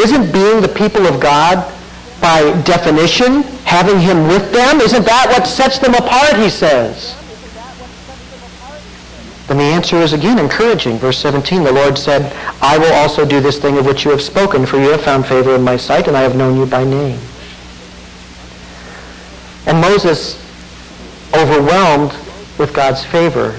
Isn't 0.00 0.32
being 0.32 0.60
the 0.60 0.68
people 0.68 1.06
of 1.06 1.20
God, 1.20 1.71
by 2.22 2.58
definition, 2.62 3.42
having 3.64 3.98
him 3.98 4.28
with 4.28 4.52
them? 4.52 4.80
Isn't 4.80 5.04
that 5.04 5.26
what 5.28 5.46
sets 5.46 5.78
them 5.78 5.94
apart, 5.94 6.36
he 6.36 6.48
says? 6.48 7.18
Then 9.48 9.58
the 9.58 9.64
answer 9.64 9.96
is 9.96 10.12
again 10.12 10.38
encouraging. 10.38 10.98
Verse 10.98 11.18
17, 11.18 11.64
the 11.64 11.72
Lord 11.72 11.98
said, 11.98 12.32
I 12.62 12.78
will 12.78 12.92
also 12.94 13.26
do 13.26 13.40
this 13.40 13.58
thing 13.58 13.76
of 13.76 13.84
which 13.84 14.04
you 14.04 14.12
have 14.12 14.22
spoken, 14.22 14.64
for 14.64 14.78
you 14.78 14.90
have 14.90 15.02
found 15.02 15.26
favor 15.26 15.54
in 15.54 15.62
my 15.62 15.76
sight, 15.76 16.06
and 16.06 16.16
I 16.16 16.22
have 16.22 16.36
known 16.36 16.56
you 16.56 16.64
by 16.64 16.84
name. 16.84 17.18
And 19.66 19.80
Moses 19.80 20.40
overwhelmed 21.34 22.12
with 22.58 22.72
God's 22.72 23.04
favor. 23.04 23.58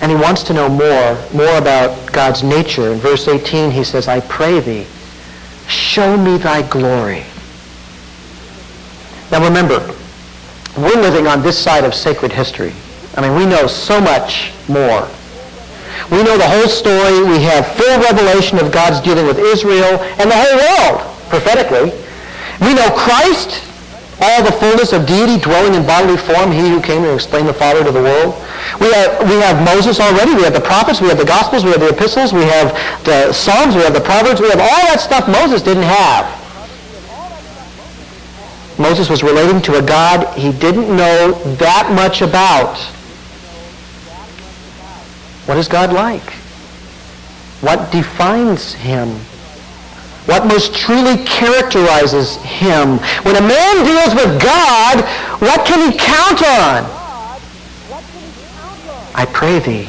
And 0.00 0.12
he 0.12 0.16
wants 0.16 0.42
to 0.44 0.52
know 0.52 0.68
more, 0.68 1.18
more 1.34 1.58
about 1.58 2.12
God's 2.12 2.42
nature. 2.42 2.92
In 2.92 2.98
verse 2.98 3.26
18, 3.26 3.70
he 3.70 3.82
says, 3.82 4.06
I 4.06 4.20
pray 4.20 4.60
thee, 4.60 4.86
show 5.68 6.16
me 6.16 6.38
thy 6.38 6.62
glory. 6.68 7.24
Now 9.30 9.44
remember, 9.44 9.94
we're 10.76 11.00
living 11.00 11.26
on 11.26 11.42
this 11.42 11.58
side 11.58 11.84
of 11.84 11.94
sacred 11.94 12.32
history. 12.32 12.72
I 13.16 13.22
mean, 13.22 13.34
we 13.34 13.46
know 13.46 13.66
so 13.66 14.00
much 14.00 14.52
more. 14.68 15.08
We 16.10 16.22
know 16.22 16.36
the 16.36 16.46
whole 16.46 16.68
story. 16.68 17.24
We 17.24 17.42
have 17.44 17.66
full 17.76 17.98
revelation 18.00 18.58
of 18.58 18.70
God's 18.70 19.00
dealing 19.00 19.26
with 19.26 19.38
Israel 19.38 19.98
and 20.20 20.30
the 20.30 20.36
whole 20.36 20.56
world 20.56 21.16
prophetically. 21.28 21.90
We 22.60 22.74
know 22.74 22.90
Christ, 22.90 23.64
all 24.20 24.42
the 24.42 24.52
fullness 24.52 24.92
of 24.92 25.06
deity 25.06 25.38
dwelling 25.38 25.74
in 25.74 25.84
bodily 25.84 26.16
form, 26.16 26.50
he 26.50 26.70
who 26.70 26.80
came 26.80 27.02
to 27.02 27.12
explain 27.12 27.44
the 27.44 27.52
Father 27.52 27.84
to 27.84 27.92
the 27.92 28.02
world. 28.02 28.34
We 28.80 28.90
have, 28.92 29.28
we 29.28 29.36
have 29.44 29.62
Moses 29.64 30.00
already. 30.00 30.34
We 30.34 30.42
have 30.42 30.54
the 30.54 30.60
prophets. 30.60 31.00
We 31.00 31.08
have 31.08 31.18
the 31.18 31.24
Gospels. 31.24 31.64
We 31.64 31.70
have 31.70 31.80
the 31.80 31.90
epistles. 31.90 32.32
We 32.32 32.44
have 32.44 32.72
the 33.04 33.32
Psalms. 33.32 33.74
We 33.74 33.82
have 33.82 33.92
the 33.92 34.00
Proverbs. 34.00 34.40
We 34.40 34.48
have 34.48 34.60
all 34.60 34.84
that 34.88 35.00
stuff 35.00 35.28
Moses 35.28 35.62
didn't 35.62 35.84
have. 35.84 36.24
Moses 38.78 39.08
was 39.08 39.22
relating 39.22 39.60
to 39.62 39.78
a 39.78 39.82
God 39.82 40.36
he 40.36 40.52
didn't 40.52 40.94
know 40.94 41.32
that 41.56 41.92
much 41.94 42.20
about. 42.22 42.76
What 45.46 45.56
is 45.56 45.68
God 45.68 45.92
like? 45.92 46.28
What 47.60 47.90
defines 47.90 48.74
him? 48.74 49.18
What 50.26 50.46
most 50.46 50.74
truly 50.74 51.22
characterizes 51.24 52.36
him? 52.36 52.98
When 53.22 53.36
a 53.36 53.40
man 53.40 53.84
deals 53.84 54.14
with 54.14 54.42
God, 54.42 55.04
what 55.40 55.64
can 55.64 55.90
he 55.90 55.96
count 55.96 56.42
on? 56.42 56.96
I 59.14 59.24
pray 59.32 59.60
thee, 59.60 59.88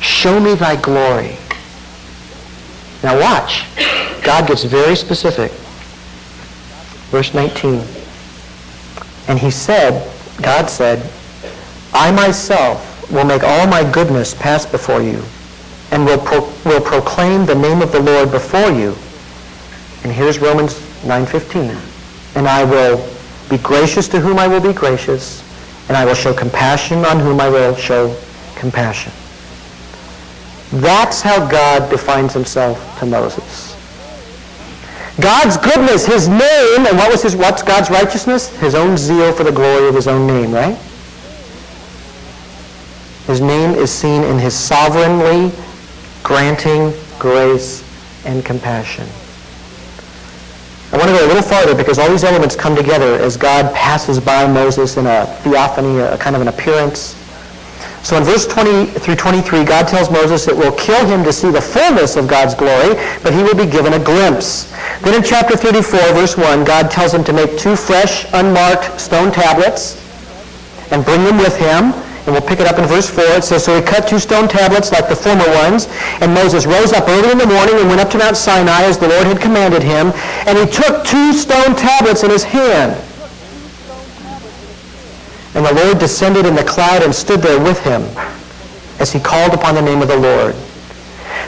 show 0.00 0.38
me 0.38 0.54
thy 0.54 0.76
glory. 0.80 1.36
Now 3.02 3.18
watch. 3.18 3.64
God 4.22 4.46
gets 4.46 4.64
very 4.64 4.94
specific. 4.94 5.50
Verse 7.10 7.32
19. 7.32 7.82
And 9.28 9.38
he 9.38 9.50
said, 9.50 10.08
God 10.42 10.68
said, 10.68 11.10
I 11.94 12.10
myself 12.12 13.10
will 13.10 13.24
make 13.24 13.42
all 13.42 13.66
my 13.66 13.90
goodness 13.90 14.34
pass 14.34 14.66
before 14.66 15.02
you 15.02 15.22
and 15.90 16.04
will, 16.04 16.18
pro- 16.18 16.52
will 16.64 16.80
proclaim 16.80 17.46
the 17.46 17.54
name 17.54 17.82
of 17.82 17.92
the 17.92 18.00
Lord 18.00 18.30
before 18.30 18.70
you. 18.70 18.94
And 20.02 20.12
here's 20.12 20.38
Romans 20.38 20.74
9.15. 21.02 22.36
And 22.36 22.48
I 22.48 22.64
will 22.64 23.06
be 23.50 23.58
gracious 23.58 24.08
to 24.08 24.20
whom 24.20 24.38
I 24.38 24.46
will 24.46 24.60
be 24.60 24.72
gracious, 24.72 25.42
and 25.88 25.96
I 25.96 26.04
will 26.04 26.14
show 26.14 26.32
compassion 26.32 27.04
on 27.04 27.18
whom 27.18 27.40
I 27.40 27.48
will 27.48 27.74
show 27.74 28.16
compassion. 28.54 29.12
That's 30.72 31.20
how 31.20 31.48
God 31.50 31.90
defines 31.90 32.32
himself 32.32 32.98
to 33.00 33.06
Moses. 33.06 33.76
God's 35.20 35.56
goodness, 35.56 36.06
his 36.06 36.28
name, 36.28 36.86
and 36.86 36.96
what 36.96 37.10
was 37.10 37.22
his 37.22 37.34
what's 37.34 37.62
God's 37.62 37.90
righteousness? 37.90 38.56
His 38.60 38.76
own 38.76 38.96
zeal 38.96 39.32
for 39.32 39.42
the 39.42 39.52
glory 39.52 39.88
of 39.88 39.94
his 39.94 40.06
own 40.06 40.26
name, 40.26 40.52
right? 40.52 40.76
His 43.26 43.40
name 43.40 43.74
is 43.74 43.90
seen 43.90 44.22
in 44.22 44.38
his 44.38 44.54
sovereignly 44.54 45.52
granting 46.22 46.92
grace 47.18 47.84
and 48.24 48.44
compassion. 48.44 49.08
I 50.92 50.96
want 50.96 51.08
to 51.08 51.16
go 51.16 51.24
a 51.24 51.28
little 51.28 51.42
farther 51.42 51.74
because 51.74 52.00
all 52.00 52.10
these 52.10 52.24
elements 52.24 52.56
come 52.56 52.74
together 52.74 53.14
as 53.14 53.36
God 53.36 53.72
passes 53.74 54.18
by 54.18 54.46
Moses 54.46 54.96
in 54.96 55.06
a 55.06 55.24
theophany, 55.42 56.00
a 56.00 56.18
kind 56.18 56.34
of 56.34 56.42
an 56.42 56.48
appearance. 56.48 57.14
So 58.02 58.16
in 58.16 58.24
verse 58.24 58.46
20 58.46 58.86
through 58.98 59.14
23, 59.14 59.64
God 59.64 59.86
tells 59.86 60.10
Moses 60.10 60.48
it 60.48 60.56
will 60.56 60.72
kill 60.72 61.06
him 61.06 61.22
to 61.22 61.32
see 61.32 61.50
the 61.50 61.60
fullness 61.60 62.16
of 62.16 62.26
God's 62.26 62.54
glory, 62.54 62.94
but 63.22 63.32
he 63.32 63.42
will 63.42 63.54
be 63.54 63.70
given 63.70 63.92
a 63.92 64.02
glimpse. 64.02 64.72
Then 65.02 65.14
in 65.14 65.22
chapter 65.22 65.56
34, 65.56 66.00
verse 66.14 66.36
1, 66.36 66.64
God 66.64 66.90
tells 66.90 67.14
him 67.14 67.22
to 67.24 67.32
make 67.32 67.56
two 67.56 67.76
fresh, 67.76 68.26
unmarked 68.32 69.00
stone 69.00 69.30
tablets 69.30 69.94
and 70.90 71.04
bring 71.04 71.22
them 71.22 71.36
with 71.36 71.56
him. 71.56 71.92
And 72.30 72.38
we'll 72.38 72.48
pick 72.48 72.60
it 72.60 72.68
up 72.68 72.78
in 72.78 72.84
verse 72.86 73.10
4. 73.10 73.24
It 73.42 73.42
says, 73.42 73.64
So 73.64 73.74
he 73.74 73.82
cut 73.82 74.06
two 74.06 74.20
stone 74.20 74.46
tablets 74.46 74.92
like 74.92 75.08
the 75.08 75.16
former 75.16 75.50
ones. 75.66 75.88
And 76.22 76.32
Moses 76.32 76.64
rose 76.64 76.92
up 76.92 77.08
early 77.08 77.32
in 77.32 77.38
the 77.38 77.46
morning 77.46 77.74
and 77.74 77.88
went 77.88 78.00
up 78.00 78.08
to 78.10 78.18
Mount 78.18 78.36
Sinai 78.36 78.82
as 78.84 78.98
the 78.98 79.08
Lord 79.08 79.26
had 79.26 79.40
commanded 79.40 79.82
him. 79.82 80.12
And 80.46 80.56
he 80.56 80.64
took 80.64 81.04
two 81.04 81.32
stone 81.32 81.74
tablets 81.74 82.22
in 82.22 82.30
his 82.30 82.44
hand. 82.44 82.94
And 85.56 85.66
the 85.66 85.74
Lord 85.74 85.98
descended 85.98 86.46
in 86.46 86.54
the 86.54 86.62
cloud 86.62 87.02
and 87.02 87.12
stood 87.12 87.40
there 87.40 87.58
with 87.58 87.82
him 87.82 88.02
as 89.00 89.10
he 89.10 89.18
called 89.18 89.52
upon 89.52 89.74
the 89.74 89.82
name 89.82 90.00
of 90.00 90.06
the 90.06 90.16
Lord. 90.16 90.54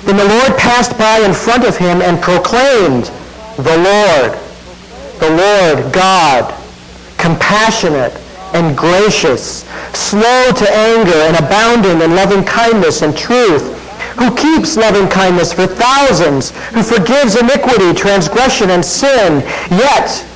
Then 0.02 0.16
the 0.16 0.26
Lord 0.26 0.58
passed 0.58 0.98
by 0.98 1.20
in 1.20 1.32
front 1.32 1.62
of 1.62 1.76
him 1.76 2.02
and 2.02 2.20
proclaimed, 2.20 3.04
The 3.54 3.78
Lord, 3.78 4.34
the 5.20 5.30
Lord 5.30 5.92
God, 5.92 6.52
compassionate 7.18 8.18
and 8.52 8.76
gracious, 8.76 9.64
slow 9.92 10.50
to 10.52 10.74
anger 10.74 11.18
and 11.26 11.36
abounding 11.36 12.00
in 12.00 12.14
loving 12.14 12.44
kindness 12.44 13.02
and 13.02 13.16
truth, 13.16 13.78
who 14.18 14.34
keeps 14.34 14.76
loving 14.76 15.08
kindness 15.08 15.52
for 15.52 15.66
thousands, 15.66 16.50
who 16.68 16.82
forgives 16.82 17.36
iniquity, 17.36 17.94
transgression, 17.94 18.70
and 18.70 18.84
sin, 18.84 19.40
yet 19.70 20.26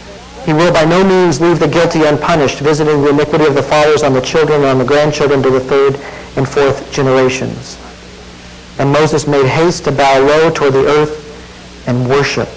he 0.45 0.53
will 0.53 0.73
by 0.73 0.85
no 0.85 1.03
means 1.03 1.41
leave 1.41 1.59
the 1.59 1.69
guilty 1.69 2.05
unpunished, 2.05 2.61
visiting 2.61 3.03
the 3.03 3.11
iniquity 3.11 3.45
of 3.45 3.55
the 3.55 3.63
fathers 3.63 4.03
on 4.03 4.13
the 4.13 4.21
children 4.21 4.61
and 4.61 4.71
on 4.71 4.79
the 4.79 4.85
grandchildren 4.85 5.43
to 5.43 5.51
the 5.51 5.61
third 5.61 5.97
and 6.37 6.49
fourth 6.49 6.91
generations. 6.93 7.77
And 8.79 8.93
Moses 8.93 9.27
made 9.27 9.47
haste 9.47 9.85
to 9.85 9.93
bow 9.93 10.21
low 10.21 10.51
toward 10.51 10.75
the 10.75 10.87
earth 10.87 11.89
and 11.89 12.09
worship. 12.09 12.49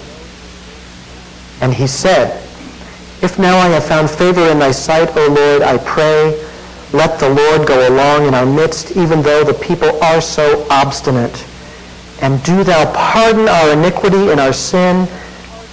And 1.60 1.74
he 1.74 1.86
said, 1.86 2.46
if 3.22 3.38
now 3.38 3.56
I 3.58 3.68
have 3.68 3.84
found 3.84 4.10
favor 4.10 4.48
in 4.48 4.58
thy 4.58 4.70
sight, 4.70 5.14
O 5.16 5.26
Lord, 5.28 5.62
I 5.62 5.76
pray, 5.78 6.42
let 6.92 7.20
the 7.20 7.28
Lord 7.28 7.66
go 7.68 7.88
along 7.88 8.26
in 8.26 8.34
our 8.34 8.46
midst, 8.46 8.96
even 8.96 9.22
though 9.22 9.44
the 9.44 9.54
people 9.54 10.02
are 10.02 10.20
so 10.20 10.66
obstinate. 10.70 11.46
And 12.22 12.42
do 12.42 12.64
thou 12.64 12.92
pardon 12.92 13.48
our 13.48 13.72
iniquity 13.72 14.30
and 14.30 14.40
our 14.40 14.52
sin, 14.52 15.08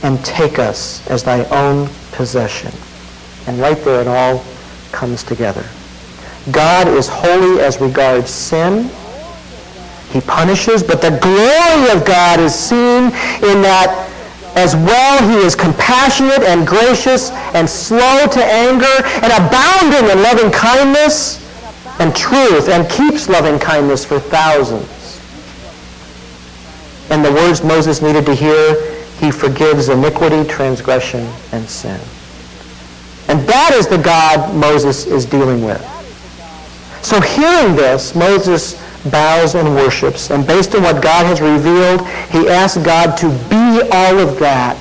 and 0.04 0.24
take 0.24 0.60
us 0.60 1.08
as 1.10 1.24
thy 1.24 1.44
own 1.46 1.90
possession. 2.12 2.72
And 3.48 3.60
right 3.60 3.78
there 3.84 4.02
it 4.02 4.08
all 4.08 4.44
comes 4.92 5.24
together. 5.24 5.66
God 6.52 6.88
is 6.88 7.08
holy 7.08 7.62
as 7.62 7.82
regards 7.82 8.30
sin. 8.30 8.90
He 10.12 10.22
punishes, 10.22 10.84
but 10.84 11.02
the 11.02 11.18
glory 11.22 11.92
of 11.98 12.06
God 12.06 12.40
is 12.40 12.54
seen 12.56 13.06
in 13.50 13.62
that 13.62 14.07
as 14.58 14.76
well, 14.76 15.30
he 15.30 15.46
is 15.46 15.56
compassionate 15.56 16.42
and 16.42 16.66
gracious 16.66 17.30
and 17.54 17.70
slow 17.70 18.26
to 18.26 18.44
anger 18.44 19.06
and 19.22 19.32
abounding 19.32 20.10
in 20.10 20.24
loving 20.24 20.52
kindness 20.52 21.46
and 22.00 22.16
truth 22.16 22.68
and 22.68 22.90
keeps 22.90 23.30
loving 23.30 23.60
kindness 23.60 24.04
for 24.04 24.20
thousands. 24.20 25.22
And 27.12 27.24
the 27.24 27.32
words 27.32 27.64
Moses 27.64 28.02
needed 28.02 28.26
to 28.26 28.34
hear, 28.34 28.98
he 29.20 29.30
forgives 29.30 29.90
iniquity, 29.90 30.44
transgression, 30.50 31.30
and 31.52 31.70
sin. 31.70 32.02
And 33.28 33.40
that 33.48 33.74
is 33.76 33.88
the 33.88 34.00
God 34.00 34.56
Moses 34.56 35.06
is 35.06 35.26
dealing 35.26 35.64
with. 35.64 35.82
So 37.04 37.22
hearing 37.22 37.76
this, 37.76 38.16
Moses 38.16 38.74
bows 39.12 39.56
and 39.56 39.76
worships. 39.76 40.30
And 40.32 40.46
based 40.46 40.76
on 40.76 40.84
what 40.84 41.02
God 41.02 41.26
has 41.26 41.42
revealed, 41.42 42.08
he 42.30 42.50
asks 42.50 42.82
God 42.84 43.18
to 43.18 43.30
be 43.50 43.88
all 43.92 44.20
of 44.20 44.40
that 44.40 44.78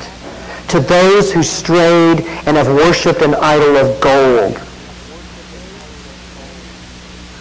to 0.69 0.81
those 0.81 1.33
who 1.33 1.43
strayed 1.43 2.21
and 2.47 2.57
have 2.57 2.69
worshipped 2.69 3.23
an 3.23 3.35
idol 3.37 3.77
of 3.77 4.01
gold. 4.01 4.61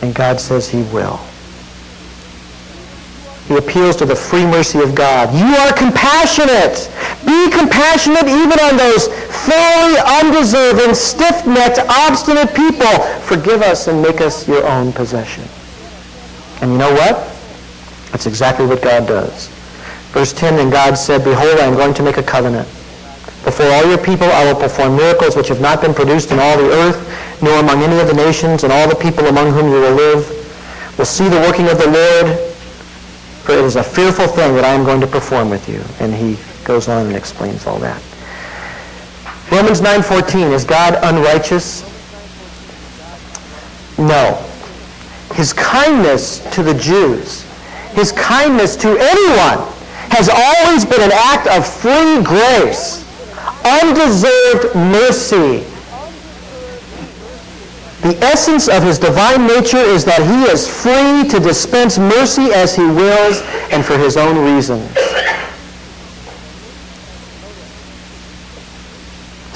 And 0.01 0.13
God 0.13 0.39
says 0.39 0.69
he 0.69 0.83
will. 0.93 1.19
He 3.47 3.57
appeals 3.57 3.95
to 3.97 4.05
the 4.05 4.15
free 4.15 4.45
mercy 4.45 4.79
of 4.79 4.95
God. 4.95 5.33
You 5.33 5.55
are 5.55 5.71
compassionate. 5.73 6.89
Be 7.25 7.49
compassionate 7.51 8.27
even 8.27 8.59
on 8.59 8.77
those 8.77 9.07
thoroughly 9.07 9.99
undeserving, 10.21 10.95
stiff-necked, 10.95 11.79
obstinate 11.87 12.55
people. 12.55 12.99
Forgive 13.21 13.61
us 13.61 13.87
and 13.87 14.01
make 14.01 14.19
us 14.19 14.47
your 14.47 14.67
own 14.67 14.91
possession. 14.93 15.43
And 16.61 16.71
you 16.71 16.77
know 16.77 16.93
what? 16.93 17.35
That's 18.11 18.27
exactly 18.27 18.65
what 18.65 18.81
God 18.81 19.07
does. 19.07 19.49
Verse 20.15 20.31
10, 20.31 20.59
And 20.59 20.71
God 20.71 20.95
said, 20.95 21.23
Behold, 21.23 21.59
I 21.59 21.65
am 21.65 21.73
going 21.73 21.93
to 21.95 22.03
make 22.03 22.17
a 22.17 22.23
covenant. 22.23 22.67
Before 23.43 23.65
all 23.67 23.85
your 23.85 23.97
people 23.97 24.27
I 24.27 24.45
will 24.45 24.59
perform 24.59 24.95
miracles 24.95 25.35
which 25.35 25.49
have 25.49 25.59
not 25.59 25.81
been 25.81 25.93
produced 25.93 26.31
in 26.31 26.39
all 26.39 26.57
the 26.57 26.71
earth, 26.71 27.43
nor 27.43 27.59
among 27.59 27.83
any 27.83 27.99
of 27.99 28.07
the 28.07 28.13
nations, 28.13 28.63
and 28.63 28.71
all 28.71 28.87
the 28.87 28.95
people 28.95 29.25
among 29.27 29.51
whom 29.51 29.67
you 29.67 29.81
will 29.81 29.93
live 29.93 30.95
will 30.97 31.05
see 31.05 31.27
the 31.27 31.39
working 31.41 31.67
of 31.67 31.77
the 31.77 31.91
Lord, 31.91 32.39
for 33.43 33.51
it 33.51 33.65
is 33.65 33.75
a 33.75 33.83
fearful 33.83 34.27
thing 34.27 34.55
that 34.55 34.63
I 34.63 34.69
am 34.69 34.85
going 34.85 35.01
to 35.01 35.07
perform 35.07 35.49
with 35.49 35.67
you. 35.67 35.83
And 35.99 36.13
he 36.13 36.39
goes 36.63 36.87
on 36.87 37.07
and 37.07 37.15
explains 37.15 37.67
all 37.67 37.77
that. 37.79 38.01
Romans 39.51 39.81
9.14, 39.81 40.53
is 40.53 40.63
God 40.63 40.95
unrighteous? 41.03 41.83
No 43.99 44.54
his 45.33 45.53
kindness 45.53 46.39
to 46.53 46.63
the 46.63 46.73
Jews, 46.73 47.43
his 47.93 48.11
kindness 48.11 48.75
to 48.77 48.89
anyone, 48.89 49.67
has 50.11 50.29
always 50.29 50.85
been 50.85 51.01
an 51.01 51.11
act 51.11 51.47
of 51.47 51.67
free 51.67 52.23
grace, 52.23 53.03
undeserved 53.65 54.75
mercy. 54.75 55.65
The 58.01 58.17
essence 58.21 58.67
of 58.67 58.83
his 58.83 58.99
divine 58.99 59.47
nature 59.47 59.77
is 59.77 60.05
that 60.05 60.21
he 60.21 60.51
is 60.51 60.67
free 60.67 61.27
to 61.29 61.39
dispense 61.39 61.97
mercy 61.97 62.53
as 62.53 62.75
he 62.75 62.83
wills 62.83 63.41
and 63.71 63.83
for 63.83 63.97
his 63.97 64.15
own 64.15 64.37
reasons. 64.53 64.87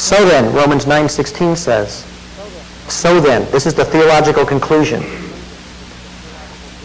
So 0.02 0.26
then, 0.26 0.52
Romans 0.56 0.86
9.16 0.86 1.56
says, 1.56 2.06
so 2.88 3.20
then, 3.20 3.50
this 3.52 3.68
is 3.68 3.76
the 3.76 3.86
theological 3.86 4.46
conclusion. 4.46 5.29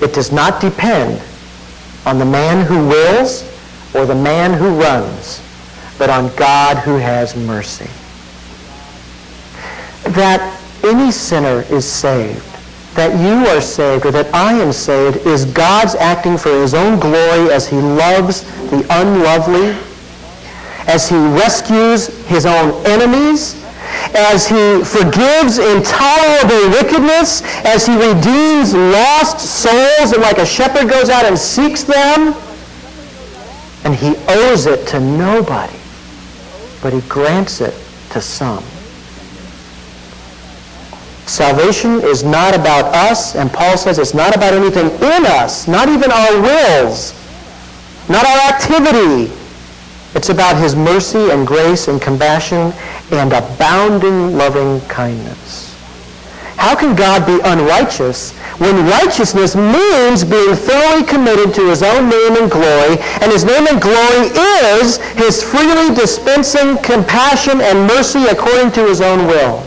It 0.01 0.13
does 0.13 0.33
not 0.33 0.61
depend 0.61 1.23
on 2.07 2.19
the 2.19 2.25
man 2.25 2.67
who 2.67 2.89
wills 2.89 3.43
or 3.95 4.07
the 4.07 4.15
man 4.15 4.53
who 4.53 4.81
runs, 4.81 5.41
but 5.99 6.11
on 6.11 6.35
God 6.37 6.77
who 6.79 6.97
has 6.97 7.37
mercy. 7.37 7.89
That 10.11 10.61
any 10.85 11.11
sinner 11.11 11.65
is 11.71 11.91
saved, 11.91 12.45
that 12.95 13.19
you 13.21 13.49
are 13.49 13.61
saved, 13.61 14.05
or 14.05 14.11
that 14.11 14.33
I 14.35 14.53
am 14.55 14.73
saved, 14.73 15.27
is 15.27 15.45
God's 15.47 15.95
acting 15.95 16.37
for 16.37 16.51
his 16.51 16.75
own 16.75 16.99
glory 16.99 17.51
as 17.51 17.69
he 17.69 17.77
loves 17.77 18.43
the 18.71 18.85
unlovely, 18.91 19.77
as 20.87 21.09
he 21.09 21.17
rescues 21.17 22.09
his 22.27 22.45
own 22.45 22.85
enemies, 22.85 23.64
as 24.15 24.47
he 24.47 24.85
forgives 24.85 25.59
intolerable 25.59 26.71
wickedness, 26.71 27.43
as 27.65 27.87
he 27.87 27.95
redeems 27.95 28.75
lost 28.75 29.41
souls, 29.41 30.13
and 30.13 30.23
like 30.23 30.39
a 30.39 30.47
shepherd 30.47 30.89
goes 30.89 31.11
out 31.11 31.25
and 31.25 31.39
seeks 31.39 31.83
them, 31.83 32.35
and 33.85 33.95
he 33.95 34.17
owes 34.29 34.67
it 34.67 34.87
to 34.89 35.01
nobody, 35.01 35.79
but 36.81 36.93
he 36.93 37.01
grants 37.03 37.61
it 37.61 37.75
to 38.11 38.21
some. 38.21 38.63
Salvation 41.27 42.01
is 42.03 42.23
not 42.23 42.55
about 42.55 42.85
us, 42.95 43.35
and 43.35 43.51
Paul 43.53 43.77
says 43.77 43.99
it's 43.99 44.15
not 44.15 44.37
about 44.37 44.53
anything 44.53 44.87
in 44.87 45.27
us, 45.27 45.67
not 45.67 45.89
even 45.89 46.13
our 46.13 46.41
wills, 46.41 47.15
not 48.09 48.25
our 48.27 48.39
activity. 48.53 49.33
It's 50.15 50.29
about 50.29 50.57
his 50.57 50.77
mercy 50.77 51.31
and 51.31 51.47
grace 51.47 51.89
and 51.89 52.01
compassion 52.01 52.73
and 53.11 53.33
abounding 53.33 54.37
loving 54.37 54.81
kindness. 54.89 55.75
How 56.57 56.77
can 56.77 56.95
God 56.95 57.27
be 57.27 57.41
unrighteous 57.45 58.33
when 58.59 58.87
righteousness 58.87 59.57
means 59.57 60.23
being 60.23 60.55
thoroughly 60.55 61.05
committed 61.05 61.53
to 61.55 61.69
his 61.69 61.83
own 61.83 62.09
name 62.09 62.37
and 62.37 62.51
glory, 62.51 62.97
and 63.21 63.33
his 63.33 63.45
name 63.45 63.67
and 63.67 63.83
glory 63.83 64.29
is 64.73 64.99
his 65.15 65.43
freely 65.43 65.95
dispensing 65.95 66.79
compassion 66.79 67.61
and 67.61 67.89
mercy 67.89 68.25
according 68.27 68.71
to 68.73 68.87
his 68.87 69.01
own 69.01 69.27
will? 69.27 69.67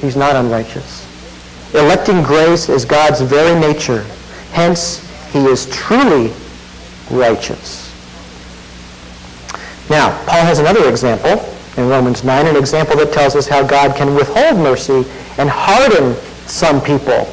He's 0.00 0.16
not 0.16 0.34
unrighteous. 0.34 1.04
Electing 1.74 2.22
grace 2.22 2.68
is 2.68 2.84
God's 2.84 3.20
very 3.20 3.58
nature. 3.58 4.04
Hence, 4.52 5.00
he 5.32 5.44
is 5.46 5.66
truly 5.70 6.32
righteous. 7.10 7.85
Now, 9.88 10.10
Paul 10.26 10.44
has 10.44 10.58
another 10.58 10.88
example 10.88 11.44
in 11.76 11.88
Romans 11.88 12.24
9, 12.24 12.46
an 12.46 12.56
example 12.56 12.96
that 12.96 13.12
tells 13.12 13.36
us 13.36 13.46
how 13.46 13.64
God 13.64 13.96
can 13.96 14.14
withhold 14.14 14.58
mercy 14.58 15.04
and 15.38 15.48
harden 15.48 16.14
some 16.46 16.80
people. 16.80 17.28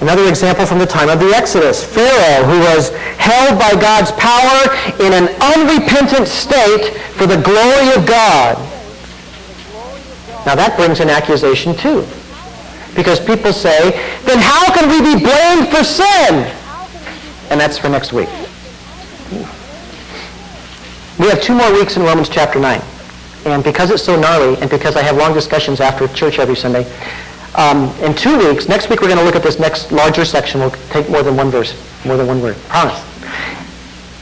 Another 0.00 0.26
example 0.28 0.64
from 0.64 0.78
the 0.78 0.86
time 0.86 1.10
of 1.10 1.20
the 1.20 1.28
Exodus. 1.34 1.84
Pharaoh, 1.84 2.44
who 2.44 2.58
was 2.60 2.88
held 3.18 3.58
by 3.58 3.72
God's 3.72 4.12
power 4.12 4.72
in 5.04 5.12
an 5.12 5.28
unrepentant 5.42 6.26
state 6.26 6.96
for 7.18 7.26
the 7.26 7.36
glory 7.42 7.92
of 7.94 8.06
God. 8.06 8.56
Now 10.46 10.54
that 10.54 10.72
brings 10.76 11.00
an 11.00 11.10
accusation 11.10 11.76
too. 11.76 12.06
Because 12.96 13.20
people 13.20 13.52
say, 13.52 13.90
then 14.24 14.38
how 14.40 14.72
can 14.72 14.88
we 14.88 15.00
be 15.00 15.22
blamed 15.22 15.68
for 15.68 15.84
sin? 15.84 16.48
And 17.50 17.60
that's 17.60 17.76
for 17.76 17.90
next 17.90 18.14
week. 18.14 18.28
We 21.20 21.26
have 21.28 21.42
two 21.42 21.54
more 21.54 21.70
weeks 21.74 21.98
in 21.98 22.02
Romans 22.02 22.30
chapter 22.30 22.58
9. 22.58 22.80
And 23.44 23.62
because 23.62 23.90
it's 23.90 24.02
so 24.02 24.18
gnarly, 24.18 24.58
and 24.62 24.70
because 24.70 24.96
I 24.96 25.02
have 25.02 25.18
long 25.18 25.34
discussions 25.34 25.78
after 25.78 26.08
church 26.08 26.38
every 26.38 26.56
Sunday, 26.56 26.90
um, 27.56 27.94
in 28.00 28.14
two 28.14 28.38
weeks, 28.38 28.70
next 28.70 28.88
week 28.88 29.02
we're 29.02 29.08
going 29.08 29.18
to 29.18 29.24
look 29.24 29.36
at 29.36 29.42
this 29.42 29.58
next 29.58 29.92
larger 29.92 30.24
section. 30.24 30.60
We'll 30.60 30.70
take 30.88 31.10
more 31.10 31.22
than 31.22 31.36
one 31.36 31.50
verse, 31.50 31.76
more 32.06 32.16
than 32.16 32.26
one 32.26 32.40
word. 32.40 32.56
Promise. 32.68 33.04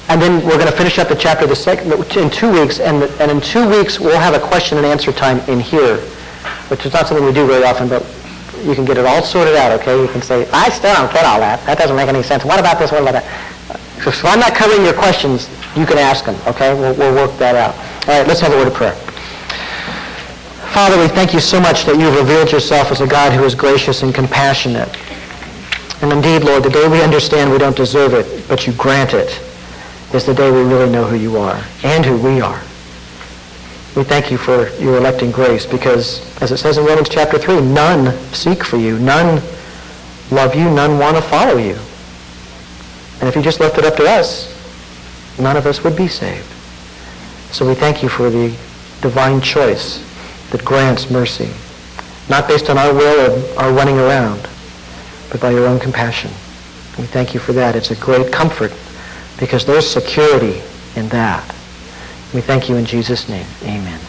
And 0.08 0.20
then 0.20 0.44
we're 0.44 0.58
going 0.58 0.66
to 0.66 0.76
finish 0.76 0.98
up 0.98 1.06
the 1.06 1.14
chapter 1.14 1.46
the 1.46 1.54
sec- 1.54 1.86
in 2.16 2.30
two 2.30 2.50
weeks, 2.50 2.80
and, 2.80 3.04
and 3.20 3.30
in 3.30 3.40
two 3.40 3.68
weeks 3.68 4.00
we'll 4.00 4.18
have 4.18 4.34
a 4.34 4.44
question 4.44 4.76
and 4.76 4.84
answer 4.84 5.12
time 5.12 5.38
in 5.48 5.60
here, 5.60 5.98
which 6.66 6.84
is 6.84 6.92
not 6.92 7.06
something 7.06 7.24
we 7.24 7.32
do 7.32 7.46
very 7.46 7.62
often, 7.62 7.88
but 7.88 8.02
you 8.64 8.74
can 8.74 8.84
get 8.84 8.98
it 8.98 9.06
all 9.06 9.22
sorted 9.22 9.54
out, 9.54 9.70
okay? 9.80 10.00
You 10.02 10.08
can 10.08 10.20
say, 10.20 10.50
I 10.50 10.68
still 10.70 10.92
don't 10.94 11.12
get 11.12 11.24
all 11.24 11.38
that. 11.38 11.64
That 11.64 11.78
doesn't 11.78 11.94
make 11.94 12.08
any 12.08 12.24
sense. 12.24 12.44
What 12.44 12.58
about 12.58 12.80
this? 12.80 12.90
What 12.90 13.02
about 13.02 13.12
that? 13.12 13.54
So 14.02 14.10
if 14.10 14.24
I'm 14.24 14.40
not 14.40 14.54
covering 14.54 14.84
your 14.84 14.94
questions, 14.94 15.48
you 15.76 15.84
can 15.84 15.98
ask 15.98 16.24
them, 16.24 16.36
okay? 16.46 16.72
We'll, 16.72 16.94
we'll 16.94 17.14
work 17.14 17.36
that 17.38 17.56
out. 17.56 17.74
All 18.08 18.18
right, 18.18 18.26
let's 18.26 18.40
have 18.40 18.52
a 18.52 18.56
word 18.56 18.68
of 18.68 18.74
prayer. 18.74 18.94
Father, 20.72 20.98
we 21.00 21.08
thank 21.08 21.34
you 21.34 21.40
so 21.40 21.60
much 21.60 21.84
that 21.86 21.98
you've 21.98 22.14
revealed 22.14 22.52
yourself 22.52 22.92
as 22.92 23.00
a 23.00 23.06
God 23.06 23.32
who 23.32 23.44
is 23.44 23.54
gracious 23.54 24.02
and 24.02 24.14
compassionate. 24.14 24.88
And 26.02 26.12
indeed, 26.12 26.44
Lord, 26.44 26.62
the 26.62 26.70
day 26.70 26.86
we 26.86 27.02
understand 27.02 27.50
we 27.50 27.58
don't 27.58 27.76
deserve 27.76 28.14
it, 28.14 28.46
but 28.46 28.66
you 28.66 28.72
grant 28.74 29.14
it, 29.14 29.40
is 30.14 30.24
the 30.24 30.34
day 30.34 30.50
we 30.50 30.62
really 30.62 30.90
know 30.90 31.04
who 31.04 31.16
you 31.16 31.36
are 31.36 31.60
and 31.82 32.04
who 32.04 32.16
we 32.16 32.40
are. 32.40 32.62
We 33.96 34.04
thank 34.04 34.30
you 34.30 34.38
for 34.38 34.68
your 34.76 34.96
electing 34.96 35.32
grace 35.32 35.66
because, 35.66 36.20
as 36.40 36.52
it 36.52 36.58
says 36.58 36.78
in 36.78 36.84
Romans 36.84 37.08
chapter 37.08 37.38
3, 37.38 37.60
none 37.60 38.16
seek 38.32 38.62
for 38.62 38.76
you, 38.76 38.98
none 39.00 39.42
love 40.30 40.54
you, 40.54 40.70
none 40.70 40.98
want 40.98 41.16
to 41.16 41.22
follow 41.22 41.56
you. 41.56 41.76
And 43.20 43.28
if 43.28 43.36
you 43.36 43.42
just 43.42 43.60
left 43.60 43.78
it 43.78 43.84
up 43.84 43.96
to 43.96 44.04
us, 44.04 44.54
none 45.38 45.56
of 45.56 45.66
us 45.66 45.82
would 45.82 45.96
be 45.96 46.08
saved. 46.08 46.46
So 47.52 47.66
we 47.66 47.74
thank 47.74 48.02
you 48.02 48.08
for 48.08 48.30
the 48.30 48.48
divine 49.00 49.40
choice 49.40 50.04
that 50.50 50.64
grants 50.64 51.10
mercy, 51.10 51.50
not 52.28 52.48
based 52.48 52.70
on 52.70 52.78
our 52.78 52.92
will 52.92 53.30
or 53.30 53.58
our 53.58 53.72
running 53.72 53.98
around, 53.98 54.48
but 55.30 55.40
by 55.40 55.50
your 55.50 55.66
own 55.66 55.78
compassion. 55.78 56.30
We 56.98 57.04
thank 57.04 57.34
you 57.34 57.40
for 57.40 57.52
that. 57.52 57.76
It's 57.76 57.90
a 57.90 57.96
great 57.96 58.32
comfort 58.32 58.72
because 59.38 59.64
there's 59.64 59.88
security 59.88 60.60
in 60.96 61.08
that. 61.10 61.46
We 62.34 62.40
thank 62.40 62.68
you 62.68 62.76
in 62.76 62.84
Jesus' 62.84 63.28
name. 63.28 63.46
Amen. 63.62 64.07